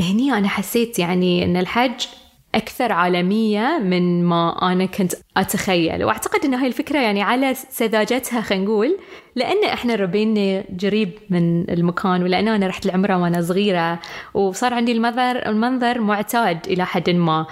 [0.00, 2.06] هني أنا حسيت يعني أن الحج
[2.54, 6.04] أكثر عالمية من ما أنا كنت أتخيل.
[6.04, 8.98] وأعتقد أن هاي الفكرة يعني على سذاجتها خلينا نقول
[9.36, 13.98] لأن إحنا ربيني قريب من المكان ولأن أنا رحت العمرة وأنا صغيرة
[14.34, 17.46] وصار عندي المنظر المنظر معتاد إلى حد ما.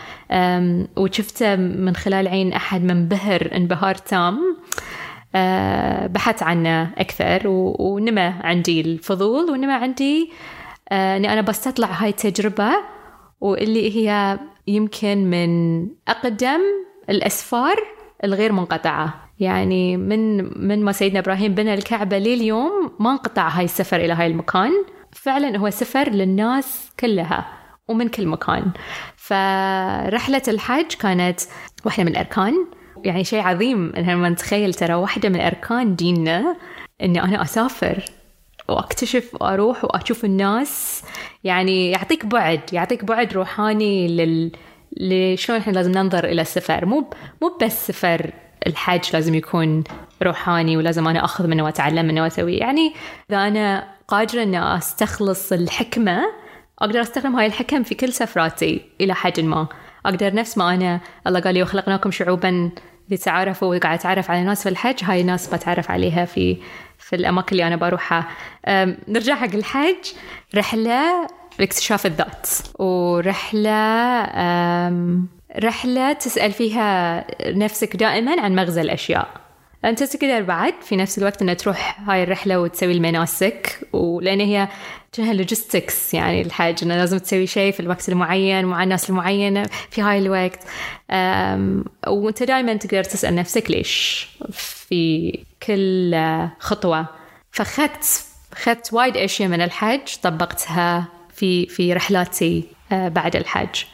[0.97, 4.57] وشفته من خلال عين أحد منبهر انبهار تام.
[6.07, 10.31] بحثت عنه أكثر ونمى عندي الفضول ونمى عندي
[10.89, 12.71] آه، أني أنا بستطلع هاي التجربة
[13.41, 16.61] واللي هي يمكن من أقدم
[17.11, 17.77] الأسفار
[18.25, 19.25] الغير منقطعة.
[19.41, 20.37] يعني من
[20.69, 24.73] من ما سيدنا إبراهيم بنى الكعبة لليوم ما انقطع هاي السفر إلى هاي المكان.
[25.13, 27.47] فعلا هو سفر للناس كلها
[27.89, 28.71] ومن كل مكان.
[29.17, 31.41] فرحلة الحج كانت
[31.85, 32.55] واحدة من الأركان.
[33.05, 33.93] يعني شيء عظيم.
[33.97, 36.57] لما نتخيل ترى واحدة من أركان ديننا
[37.03, 38.05] إني أنا أسافر
[38.69, 41.03] وأكتشف وأروح وأشوف الناس.
[41.45, 44.53] يعني يعطيك بعد يعطيك بعد روحاني لل
[44.97, 46.87] لشلون إحنا لازم ننظر إلى السفر.
[46.87, 47.11] مو
[47.43, 48.33] مو بس سفر
[48.67, 49.85] الحج لازم يكون
[50.23, 52.95] روحاني ولازم أنا أخذ منه وأتعلم منه واسوي يعني
[53.31, 56.23] إذا أنا قادرة إني أستخلص الحكمة
[56.79, 59.67] أقدر أستخدم هاي الحكم في كل سفراتي إلى حد ما.
[60.07, 62.71] أقدر نفس ما أنا الله قال لي وخلقناكم شعوبا
[63.11, 66.57] لتعارفوا وقاعد أتعرف على ناس في الحج هاي ناس بتعرف عليها في
[66.99, 68.29] في الأماكن اللي أنا بروحها.
[69.09, 70.13] نرجع حق الحج.
[70.55, 72.49] رحلة لاكتشاف الذات.
[72.79, 74.25] ورحلة
[75.65, 79.44] رحلة تسأل فيها نفسك دائما عن مغزى الأشياء.
[79.85, 84.69] أنت تقدر بعد في نفس الوقت انها تروح هاي الرحلة وتسوي المناسك ولأن هي
[85.13, 90.03] كأنها لوجيستكس يعني الحاج إنه لازم تسوي شيء في الوقت المعين مع الناس المعينة في
[90.03, 90.61] هاي الوقت.
[92.07, 96.15] وأنت دائما تقدر تسأل نفسك ليش في كل
[96.59, 97.07] خطوة.
[97.51, 103.85] فأخذت أخذت وايد أشياء من الحج طبقتها في في رحلاتي أه، بعد الحج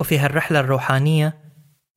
[0.00, 1.34] وفي هالرحلة الروحانية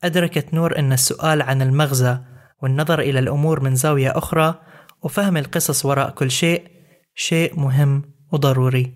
[0.03, 2.19] أدركت نور أن السؤال عن المغزى
[2.63, 4.55] والنظر إلى الأمور من زاوية أخرى
[5.01, 6.63] وفهم القصص وراء كل شيء
[7.15, 8.93] شيء مهم وضروري.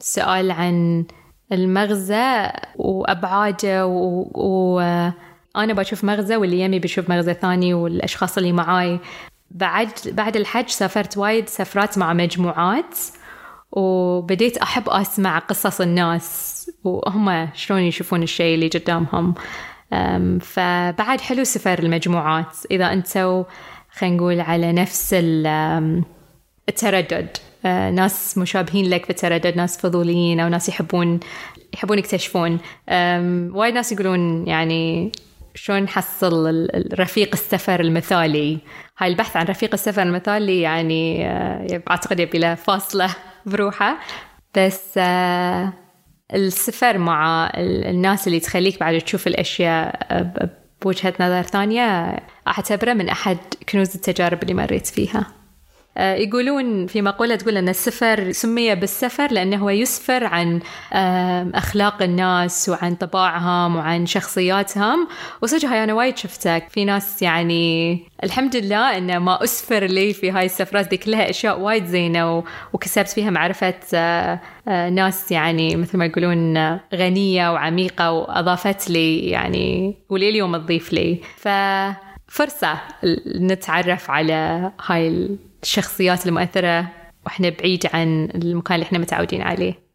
[0.00, 1.04] السؤال عن
[1.52, 5.76] المغزى وأبعاده وأنا و...
[5.76, 9.00] بشوف مغزى واللي يمي بيشوف مغزى ثاني والأشخاص اللي معاي.
[9.50, 12.98] بعد بعد الحج سافرت وايد سفرات مع مجموعات
[13.72, 16.56] وبديت أحب أسمع قصص الناس.
[16.84, 19.34] وهم شلون يشوفون الشيء اللي قدامهم.
[20.40, 22.56] فبعد حلو سفر المجموعات.
[22.70, 23.44] إذا أنتوا
[23.90, 25.14] خلينا نقول على نفس
[26.68, 27.28] التردد.
[27.64, 31.20] أه، ناس مشابهين لك في التردد ناس فضوليين أو ناس يحبون
[31.74, 32.58] يحبون يكتشفون.
[33.54, 35.12] وايد ناس يقولون يعني
[35.54, 38.58] شلون نحصل الرفيق السفر المثالي.
[38.98, 43.98] هاي البحث عن رفيق السفر المثالي يعني أه، أعتقد يبي له فاصلة بروحه.
[44.56, 45.72] بس أه،
[46.34, 50.06] السفر مع الناس اللي تخليك بعد تشوف الأشياء
[50.82, 53.38] بوجهة نظر ثانية أعتبره من أحد
[53.68, 55.39] كنوز التجارب اللي مريت فيها.
[55.96, 60.60] يقولون في مقولة تقول أن السفر سمي بالسفر لأنه هو يسفر عن
[61.54, 65.08] أخلاق الناس وعن طباعهم وعن شخصياتهم.
[65.42, 66.66] وصدق هاي أنا وايد شفتك.
[66.70, 70.88] في ناس يعني الحمد لله أن ما أسفر لي في هاي السفرات.
[70.90, 76.56] دي كلها أشياء وايد زينة وكسبت فيها معرفة آه، آه، ناس يعني مثل ما يقولون
[76.94, 81.20] غنية وعميقة وأضافت لي يعني ولليوم تضيف لي.
[81.36, 82.78] ففرصة
[83.40, 85.28] نتعرف على هاي
[85.62, 86.88] الشخصيات المؤثرة
[87.26, 89.90] وإحنا بعيد عن المكان اللي إحنا متعودين عليه.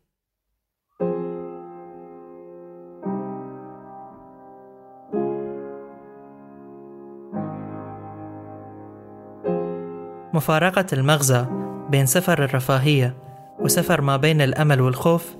[10.33, 11.45] مفارقة المغزى
[11.89, 13.17] بين سفر الرفاهية
[13.59, 15.35] وسفر ما بين الأمل والخوف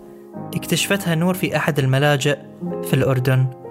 [0.55, 2.37] اكتشفتها نور في أحد الملاجئ
[2.83, 3.64] في الأردن.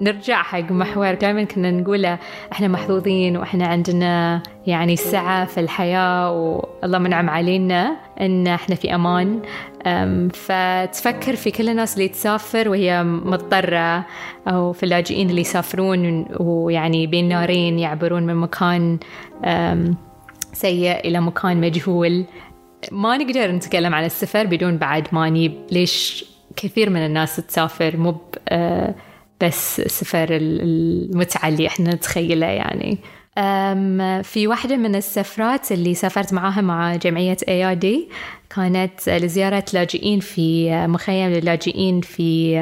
[0.00, 2.18] نرجع حق محور دائما كنا نقوله
[2.52, 9.40] إحنا محظوظين وإحنا عندنا يعني سعة في الحياة والله منعم علينا إن إحنا في أمان.
[10.34, 14.06] فتفكر في كل الناس اللي تسافر وهي مضطرة
[14.48, 18.98] أو في اللاجئين اللي يسافرون ويعني بين نارين يعبرون من مكان
[20.52, 22.24] سيء إلى مكان مجهول.
[22.92, 26.24] ما نقدر نتكلم عن السفر بدون بعد ما نجيب ليش
[26.56, 28.16] كثير من الناس تسافر مو
[29.42, 32.98] بس سفر المتعة اللي إحنا نتخيله يعني.
[34.22, 38.08] في واحدة من السفرات اللي سافرت معاها مع جمعية ايادي
[38.56, 42.58] كانت لزيارة لاجئين في مخيم للاجئين في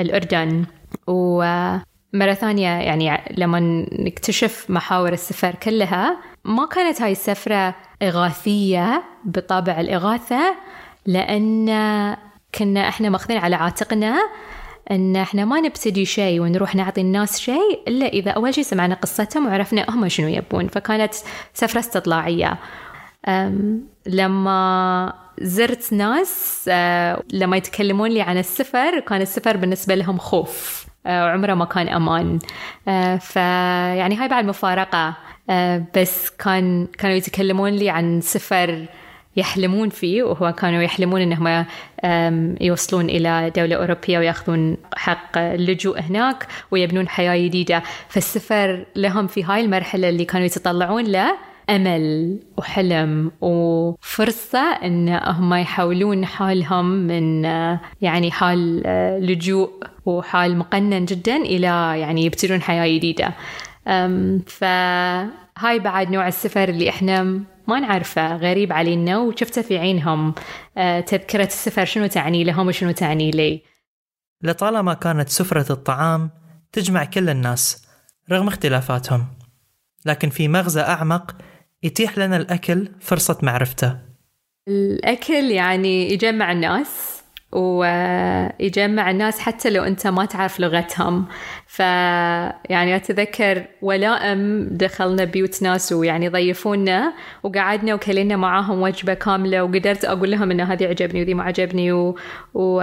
[0.00, 0.64] الأردن.
[1.06, 10.54] ومرة ثانية يعني لما نكتشف محاور السفر كلها ما كانت هاي السفرة إغاثية بطابع الإغاثة
[11.06, 11.66] لأن
[12.54, 14.18] كنا إحنا ماخذين على عاتقنا
[14.90, 19.46] أن إحنا ما نبتدي شيء ونروح نعطي الناس شيء إلا إذا أول شيء سمعنا قصتهم
[19.46, 20.68] وعرفنا هم شنو يبون.
[20.68, 21.14] فكانت
[21.54, 22.58] سفرة استطلاعية.
[24.06, 30.86] لما زرت ناس أه، لما يتكلمون لي عن السفر كان السفر بالنسبة لهم خوف.
[31.06, 32.38] أه، وعمره ما كان أمان.
[32.88, 35.14] أه، فيعني هاي بعد مفارقة.
[35.96, 38.86] بس كان كانوا يتكلمون لي عن سفر
[39.36, 41.64] يحلمون فيه وهو كانوا يحلمون انهم
[42.60, 47.82] يوصلون إلى دولة أوروبية ويأخذون حق اللجوء هناك ويبنون حياة جديدة.
[48.08, 51.34] فالسفر لهم في هاي المرحلة اللي كانوا يتطلعون له
[51.70, 57.44] أمل وحلم وفرصة إن هم يحولون حالهم من
[58.02, 58.82] يعني حال
[59.26, 59.70] لجوء
[60.06, 63.32] وحال مقنن جدا إلى يعني يبتدون حياة جديدة.
[64.46, 70.34] فهاي بعد نوع السفر اللي إحنا ما نعرفه غريب علينا وشفته في عينهم.
[70.76, 73.62] آه، تذكرة السفر شنو تعني لهم وشنو تعني لي؟
[74.42, 76.30] لطالما كانت سفرة الطعام
[76.72, 77.86] تجمع كل الناس
[78.30, 79.26] رغم اختلافاتهم
[80.06, 81.36] لكن في مغزى أعمق
[81.82, 83.98] يتيح لنا الأكل فرصة معرفته.
[84.68, 87.17] الأكل يعني يجمع الناس.
[87.52, 91.26] ويجمع الناس حتى لو أنت ما تعرف لغتهم.
[91.66, 100.30] فيعني أتذكر ولائم دخلنا بيوت ناس ويعني ضيفونا وقعدنا وكلينا معاهم وجبة كاملة وقدرت أقول
[100.30, 102.16] لهم ان هذه عجبني وذي ما عجبني و...
[102.54, 102.74] و...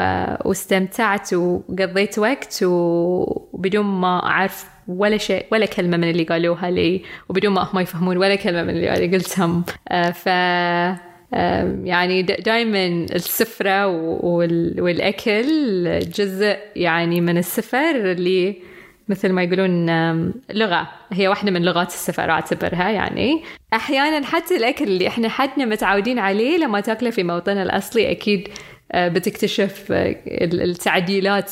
[0.45, 7.53] واستمتعت وقضيت وقت وبدون ما أعرف ولا شيء ولا كلمة من اللي قالوها لي وبدون
[7.53, 9.63] ما هم يفهمون ولا كلمة من اللي قلتهم.
[9.89, 10.29] آه، ف
[11.83, 13.87] يعني دائما السفرة
[14.81, 18.55] والأكل جزء يعني من السفر اللي
[19.09, 19.85] مثل ما يقولون
[20.53, 20.87] لغة.
[21.11, 23.43] هي واحدة من لغات السفر أعتبرها يعني.
[23.73, 28.47] أحيانا حتى الأكل اللي إحنا حدنا متعودين عليه لما تأكله في موطنه الأصلي أكيد
[28.93, 31.51] بتكتشف آه، التعديلات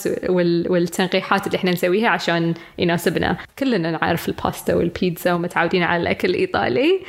[0.69, 3.37] والتنقيحات اللي إحنا نسويها عشان يناسبنا.
[3.59, 6.99] كلنا نعرف الباستا والبيتزا ومتعودين على الأكل الإيطالي.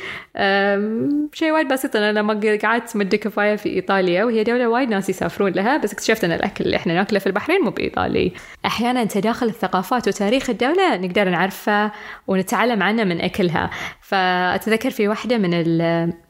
[1.33, 5.51] شيء وايد بسيط أنا لما قعدت مدة كفاية في إيطاليا وهي دولة وايد ناس يسافرون
[5.51, 8.31] لها بس اكتشفت أن الأكل اللي إحنا ناكله في البحرين مو بإيطالي.
[8.65, 11.91] أحيانا تداخل الثقافات وتاريخ الدولة نقدر نعرفه
[12.27, 13.69] ونتعلم عنه من أكلها.
[14.07, 15.53] فأتذكر في واحدة من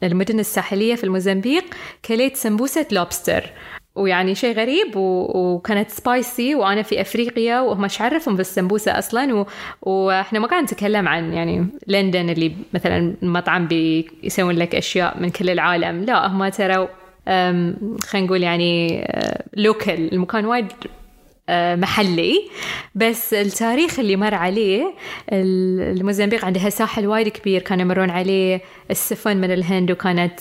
[0.02, 1.64] المدن الساحلية في الموزمبيق
[2.04, 3.50] كليت سمبوسة لوبستر.
[3.94, 5.30] ويعني شيء غريب و...
[5.34, 9.46] وكانت spicy وأنا في أفريقيا وهم إيش عرفهم بالسمبوسة أصلا و...
[9.82, 15.50] وإحنا ما قاعد نتكلم عن يعني لندن اللي مثلا مطعم بيسوون لك أشياء من كل
[15.50, 16.04] العالم.
[16.04, 16.88] لا هم ترى
[17.26, 19.04] خلينا نقول يعني
[19.56, 20.66] لوكل المكان وايد
[21.50, 22.48] محلي.
[22.94, 24.94] بس التاريخ اللي مر عليه
[25.32, 30.40] الموزمبيق عندها ساحل وايد كبير كانوا يمرون عليه السفن من الهند وكانت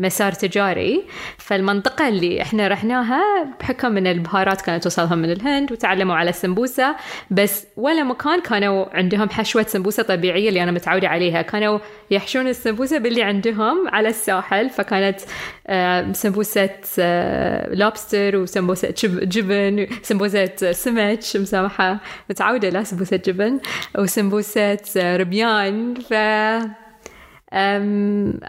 [0.00, 1.02] مسار تجاري.
[1.38, 3.22] فالمنطقة اللي إحنا رحناها
[3.60, 6.96] بحكم من البهارات كانت توصلهم من الهند وتعلموا على السمبوسة.
[7.30, 11.42] بس ولا مكان كانوا عندهم حشوة سمبوسة طبيعية اللي أنا متعودة عليها.
[11.42, 11.78] كانوا
[12.10, 15.20] يحشون السمبوسة باللي عندهم على الساحل فكانت
[16.16, 16.70] سمبوسة
[17.74, 19.67] لوبستر وسمبوسة جبن
[20.02, 22.00] سمبوسة سمك مسامحة
[22.30, 23.60] متعودة لا سمبوسة جبن
[23.98, 26.12] وسمبوسة ربيان ف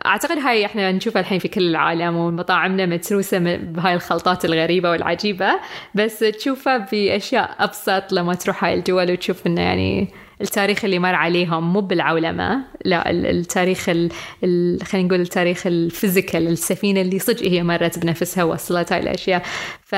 [0.05, 5.51] اعتقد هاي إحنا نشوفها الحين في كل العالم ومطاعمنا متروسه بهاي الخلطات الغريبه والعجيبه
[5.95, 10.07] بس تشوفها باشياء ابسط لما تروح هاي الدول وتشوف انه يعني
[10.42, 17.44] التاريخ اللي مر عليهم مو بالعولمة لا التاريخ خلينا نقول التاريخ الفيزيكال السفينة اللي صدق
[17.44, 19.44] هي مرت بنفسها ووصلت هاي الاشياء
[19.82, 19.96] ف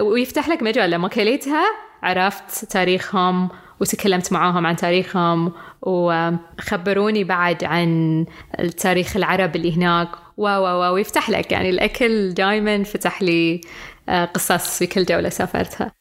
[0.00, 1.64] ويفتح لك مجال لما كليتها
[2.02, 3.48] عرفت تاريخهم
[3.80, 8.24] وتكلمت معاهم عن تاريخهم وخبروني بعد عن
[8.58, 10.08] التاريخ العرب اللي هناك.
[10.36, 13.60] و و ويفتح لك يعني الأكل دائما فتح لي
[14.08, 15.92] آه، قصص في كل دولة سافرتها.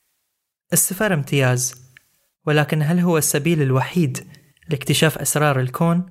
[0.73, 1.82] السفر امتياز.
[2.47, 4.17] ولكن هل هو السبيل الوحيد
[4.69, 6.05] لاكتشاف أسرار الكون؟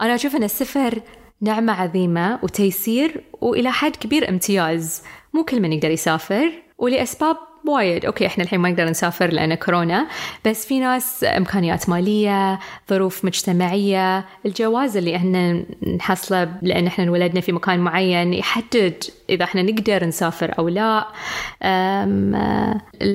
[0.00, 1.00] أنا أشوف أن السفر
[1.40, 5.02] نعمة عظيمة وتيسير وإلى حد كبير امتياز
[5.34, 7.36] مو كل من يقدر يسافر ولأسباب
[7.68, 10.08] وايد okay إحنا الحين ما نقدر نسافر لأن كورونا
[10.46, 12.58] بس في ناس إمكانيات مالية
[12.90, 15.64] ظروف مجتمعية الجواز اللي إحنا
[15.98, 21.06] نحصله لأن إحنا انولدنا في مكان معين يحدد إذا إحنا نقدر نسافر أو لا.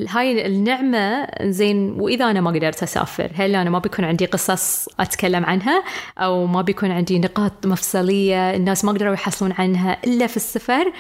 [0.09, 5.45] هاي النعمة زين وإذا أنا ما قدرت أسافر هل أنا ما بيكون عندي قصص أتكلم
[5.45, 5.84] عنها؟
[6.18, 10.91] أو ما بيكون عندي نقاط مفصلية الناس ما قدروا يحصلون عنها إلا في السفر؟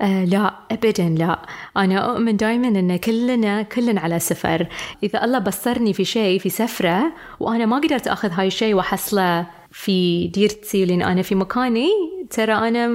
[0.00, 1.38] أه لا ابدا لا.
[1.76, 4.66] أنا أؤمن دائما إن كلنا كلنا على سفر.
[5.02, 9.46] إذا الله بصرني في شيء في سفرة وأنا ما قدرت أخذ هاي الشيء وأحصله
[9.78, 11.88] في ديرتي لأن أنا في مكاني
[12.30, 12.88] ترى أنا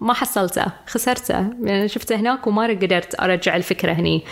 [0.00, 1.50] ما حصلته خسرته.
[1.62, 4.24] يعني شفته هناك وما قدرت أرجع الفكرة هني.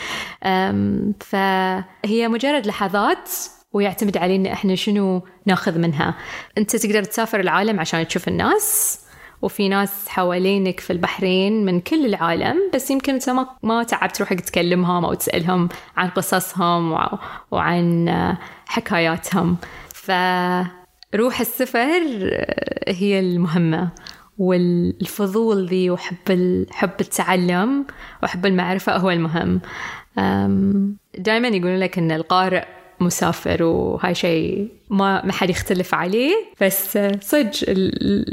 [1.20, 3.30] فهي مجرد لحظات
[3.72, 6.14] ويعتمد علينا إحنا شنو ناخذ منها.
[6.59, 9.01] أنت تقدر تسافر العالم عشان تشوف الناس
[9.42, 14.40] وفي ناس حوالينك في البحرين من كل العالم بس يمكن أنت ما, ما تعبت روحك
[14.40, 17.09] تكلمهم أو تسألهم عن قصصهم
[17.51, 18.09] وعن
[18.66, 19.57] حكاياتهم.
[21.13, 22.01] فروح السفر
[22.89, 23.91] هي المهمة
[24.39, 27.87] والفضول ذي وحب حب التعلم
[28.23, 29.61] وحب المعرفة هو المهم.
[31.19, 32.65] دائما يقولون لك إن القارئ
[33.01, 36.34] مسافر وهاي شيء ما ما حد يختلف عليه.
[36.61, 37.51] بس صدق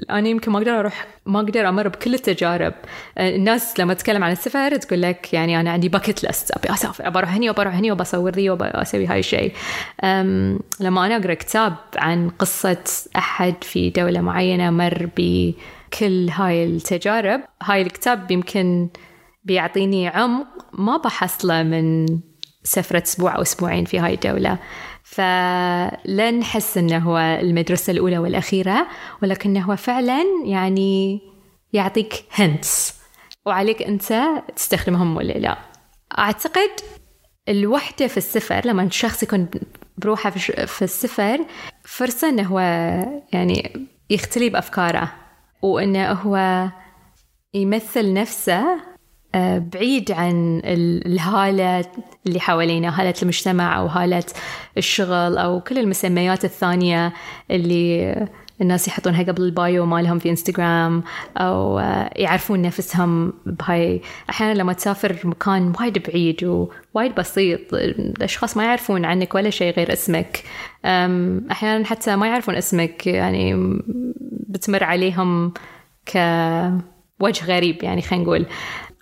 [0.09, 2.73] أنا يمكن ما أقدر أروح ما أقدر أمر بكل التجارب.
[3.17, 7.19] الناس لما تتكلم عن السفر تقول لك يعني أنا عندي باكيت ليست أبي أسافر ابى
[7.19, 9.51] أروح هني وبروح هني وبصور ذي وبسوي هاي الشيء
[10.79, 12.83] لما أنا أقرأ كتاب عن قصة
[13.15, 18.89] أحد في دولة معينة مر بكل هاي التجارب هاي الكتاب يمكن
[19.43, 22.05] بيعطيني عمق ما بحصله من
[22.67, 24.59] سفرة أسبوع أو أسبوعين في هاي الدولة.
[25.03, 28.87] فلا نحس أنه هو المدرسة الأولى والأخيرة
[29.23, 31.21] ولكنه هو فعلا يعني
[31.73, 32.93] يعطيك هنتس
[33.45, 34.23] وعليك أنت
[34.55, 35.57] تستخدمهم ولا لا.
[36.17, 36.69] أعتقد
[37.49, 39.47] الوحدة في السفر لما الشخص يكون
[39.97, 41.45] بروحه في السفر
[41.85, 42.59] فرصة أنه هو
[43.33, 45.13] يعني يختلي بأفكاره
[45.61, 46.67] وأنه هو
[47.53, 48.79] يمثل نفسه
[49.35, 51.85] بعيد عن الهالة
[52.27, 54.23] اللي حوالينا هالة المجتمع أو هالة
[54.77, 57.13] الشغل أو كل المسميات الثانية
[57.51, 58.15] اللي
[58.61, 61.03] الناس يحطونها قبل البايو مالهم في إنستغرام
[61.37, 64.01] أو آه، يعرفون نفسهم بهاي.
[64.29, 69.93] أحيانا لما تسافر مكان وايد بعيد ووايد بسيط الأشخاص ما يعرفون عنك ولا شيء غير
[69.93, 70.43] اسمك.
[71.51, 73.53] أحيانا حتى ما يعرفون اسمك يعني
[74.49, 75.53] بتمر عليهم
[76.11, 78.45] كوجه غريب يعني خلينا نقول.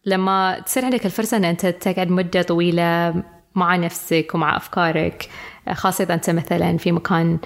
[0.06, 3.24] لما تصير عندك الفرصة أن أنت تقعد مدة طويلة
[3.56, 5.30] مع نفسك ومع أفكارك
[5.74, 7.39] خاصة إذا أنت مثلا في مكان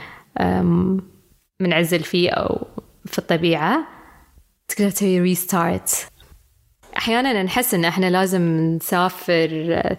[1.62, 2.68] منعزل فيه أو
[3.05, 3.88] في الطبيعة
[4.68, 6.10] تقدر تسوي ريستارت
[6.97, 8.41] أحيانا نحس إن إحنا لازم
[8.76, 9.47] نسافر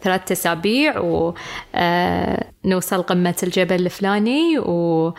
[0.02, 5.14] ثلاثة أسابيع ونوصل آه، قمة الجبل الفلاني و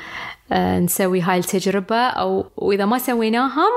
[0.53, 3.71] نسوي هاي التجربة أو وإذا ما سويناهم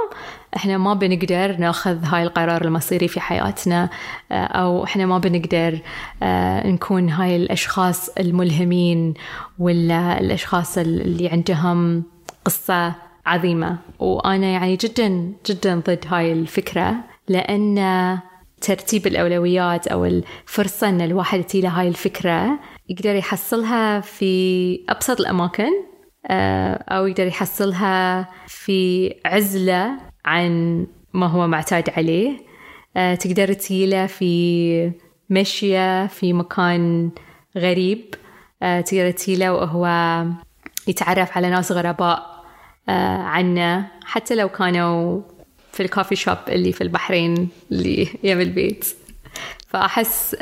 [0.56, 3.90] إحنا ما بنقدر ناخذ هاي القرار المصيري في حياتنا
[4.32, 5.78] آه، أو إحنا ما بنقدر
[6.22, 9.14] آه، نكون هاي الأشخاص الملهمين
[9.58, 12.02] ولا الأشخاص اللي عندهم
[12.44, 12.94] قصة
[13.26, 13.78] عظيمة.
[13.98, 16.94] وأنا يعني جدا جدا ضد هاي الفكرة
[17.28, 18.18] لأن
[18.60, 22.58] ترتيب الأولويات أو الفرصة أن الواحد تجي له هاي الفكرة
[22.88, 25.62] يقدر يحصلها في أبسط الأماكن.
[25.64, 25.93] آه،
[26.30, 32.32] أو يقدر يحصلها في عزلة عن ما هو معتاد عليه.
[32.96, 34.92] آه، تقدر تجيله في
[35.30, 37.10] مشية في مكان
[37.56, 38.14] غريب.
[38.62, 39.86] آه، تقدر تجيله وهو
[40.88, 42.34] يتعرف على ناس غرباء
[42.88, 43.90] عنه.
[44.04, 45.22] حتى لو كانوا
[45.72, 48.84] في الكوفي شوب اللي في البحرين اللي يم البيت.
[49.68, 50.36] فأحس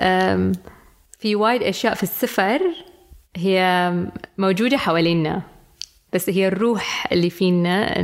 [1.18, 2.60] في وايد أشياء في السفر
[3.36, 3.92] هي
[4.38, 5.51] موجودة حوالينا.
[6.12, 8.00] بس هي الروح اللي فينا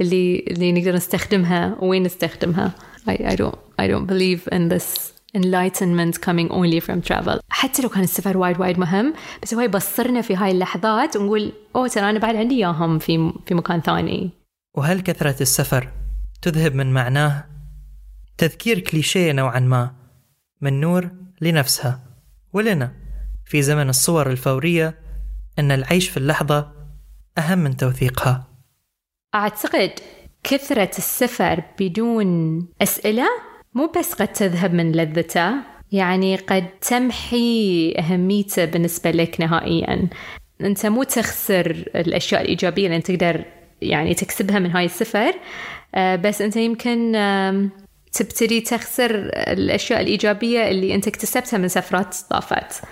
[0.00, 2.74] اللي اللي نقدر نستخدمها وين نستخدمها.
[3.08, 7.38] I, I don't I don't believe in this enlightenment coming only from travel.
[7.48, 11.88] حتى لو كان السفر وايد وايد مهم بس هو يبصرنا في هاي اللحظات ونقول أوه
[11.88, 14.30] ترى أنا بعد عندي إياهم في في مكان ثاني.
[14.76, 15.88] وهل كثرة السفر
[16.42, 17.44] تذهب من معناه
[18.38, 19.94] تذكير كليشيه نوعا ما
[20.60, 22.00] من نور لنفسها
[22.52, 22.92] ولنا؟
[23.44, 24.94] في زمن الصور الفورية
[25.58, 26.73] أن العيش في اللحظة
[27.38, 28.44] أهم من توثيقها.
[29.34, 29.90] أعتقد
[30.44, 33.26] كثرة السفر بدون أسئلة
[33.74, 35.54] مو بس قد تذهب من لذته
[35.92, 40.08] يعني قد تمحي أهميته بالنسبة لك نهائيا.
[40.60, 43.44] أنت مو تخسر الأشياء الإيجابية اللي أنت تقدر
[43.82, 45.34] يعني تكسبها من هاي السفر
[45.94, 47.12] آه، بس أنت يمكن
[48.12, 52.82] تبتدي تخسر الأشياء الإيجابية اللي أنت اكتسبتها من سفرات طافت.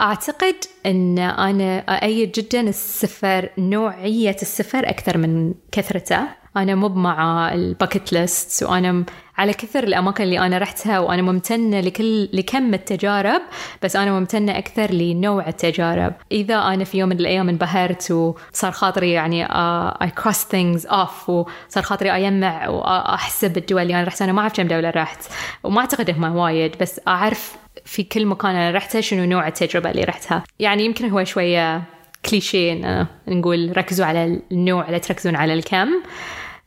[0.00, 0.54] أعتقد
[0.86, 6.20] أن أنا أأيد جدا السفر نوعية السفر أكثر من كثرته.
[6.56, 9.04] أنا مو مع الباكت ليست وأنا
[9.38, 13.42] على كثر الأماكن اللي أنا رحتها وأنا ممتنة لكل لكم التجارب
[13.82, 16.12] بس أنا ممتنة أكثر لنوع التجارب.
[16.32, 19.46] إذا أنا في يوم من الأيام انبهرت وصار خاطري يعني
[19.94, 24.52] I cross things off وصار خاطري أجمع وأحسب الدول اللي أنا رحت أنا ما أعرف
[24.52, 25.24] كم دولة رحت
[25.64, 30.04] وما أعتقد هم وايد بس أعرف في كل مكان أنا رحته شنو نوع التجربة اللي
[30.04, 30.44] رحتها.
[30.58, 31.82] يعني يمكن هو شوية
[32.30, 35.88] كليشيه نقول ركزوا على النوع لا تركزون على الكم.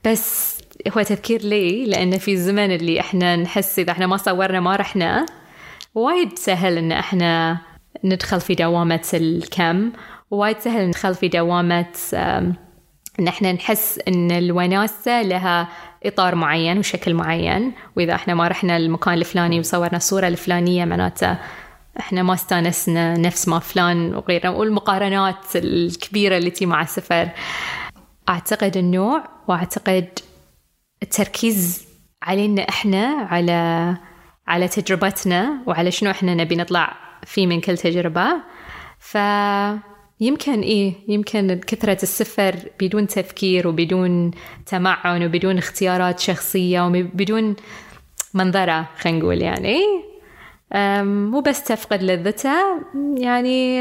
[0.06, 4.76] بس هو تذكير لي لأن في الزمن اللي إحنا نحس إذا إحنا ما صورنا ما
[4.76, 5.26] رحنا.
[5.96, 7.58] وايد سهل إن إحنا
[8.04, 9.92] ندخل في دوامة الكم.
[10.32, 11.86] وايد سهل ندخل في دوامة
[13.20, 15.68] إن إحنا نحس إن الوناسة لها
[16.06, 17.72] إطار معين وشكل معين.
[17.98, 21.38] وإذا إحنا ما رحنا المكان الفلاني وصورنا الصورة الفلانية معناته
[22.00, 27.30] إحنا ما استانسنا نفس ما فلان وغيره والمقارنات الكبيرة التي مع السفر.
[28.30, 30.08] أعتقد النوع وأعتقد
[31.04, 31.88] التركيز
[32.22, 33.98] علينا إحنا على
[34.48, 38.28] على تجربتنا وعلى شنو إحنا نبي نطلع فيه من كل تجربة.
[39.00, 44.32] فيمكن إيه يمكن كثرة السفر بدون تفكير وبدون
[44.66, 47.56] تمعن وبدون اختيارات شخصية وبدون
[48.34, 49.80] منظرة خلينا نقول يعني.
[51.04, 52.56] مو بس تفقد لذته
[53.18, 53.80] يعني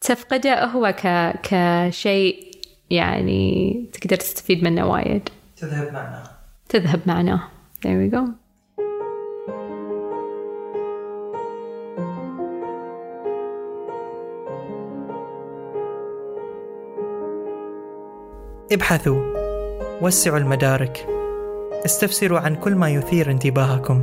[0.00, 1.32] تفقده هو ك...
[1.42, 2.52] كشيء
[2.90, 5.28] يعني تقدر تستفيد منه وايد.
[5.62, 6.22] تذهب معنا.
[6.68, 7.40] تذهب معنا.
[7.86, 8.28] There we go.
[18.72, 19.22] ابحثوا.
[20.02, 21.06] وسعوا المدارك.
[21.84, 24.02] استفسروا عن كل ما يثير انتباهكم.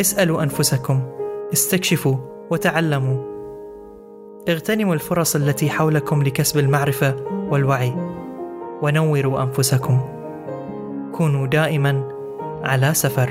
[0.00, 1.02] اسألوا أنفسكم.
[1.52, 2.16] استكشفوا
[2.50, 3.34] وتعلموا.
[4.48, 7.16] اغتنموا الفرص التي حولكم لكسب المعرفة
[7.50, 7.94] والوعي.
[8.82, 10.13] ونوروا أنفسكم.
[11.16, 12.08] كونوا دائما
[12.64, 13.28] على سفر.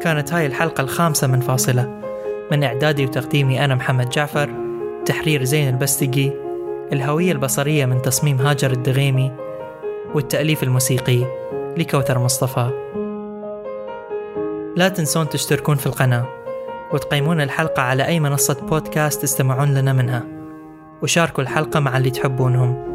[0.00, 2.00] كانت هاي الحلقة الخامسة من فاصلة.
[2.52, 4.50] من إعدادي وتقديمي أنا محمد جعفر
[5.04, 6.30] تحرير زين البستقي
[6.92, 9.32] الهوية البصرية من تصميم هاجر الدغيمي
[10.14, 11.51] والتأليف الموسيقي.
[11.76, 12.70] لكوثر مصطفى.
[14.76, 16.26] لا تنسون تشتركون في القناة
[16.92, 20.24] وتقيمون الحلقة على أي منصة بودكاست تستمعون لنا منها
[21.02, 22.91] وشاركوا الحلقة مع اللي تحبونهم.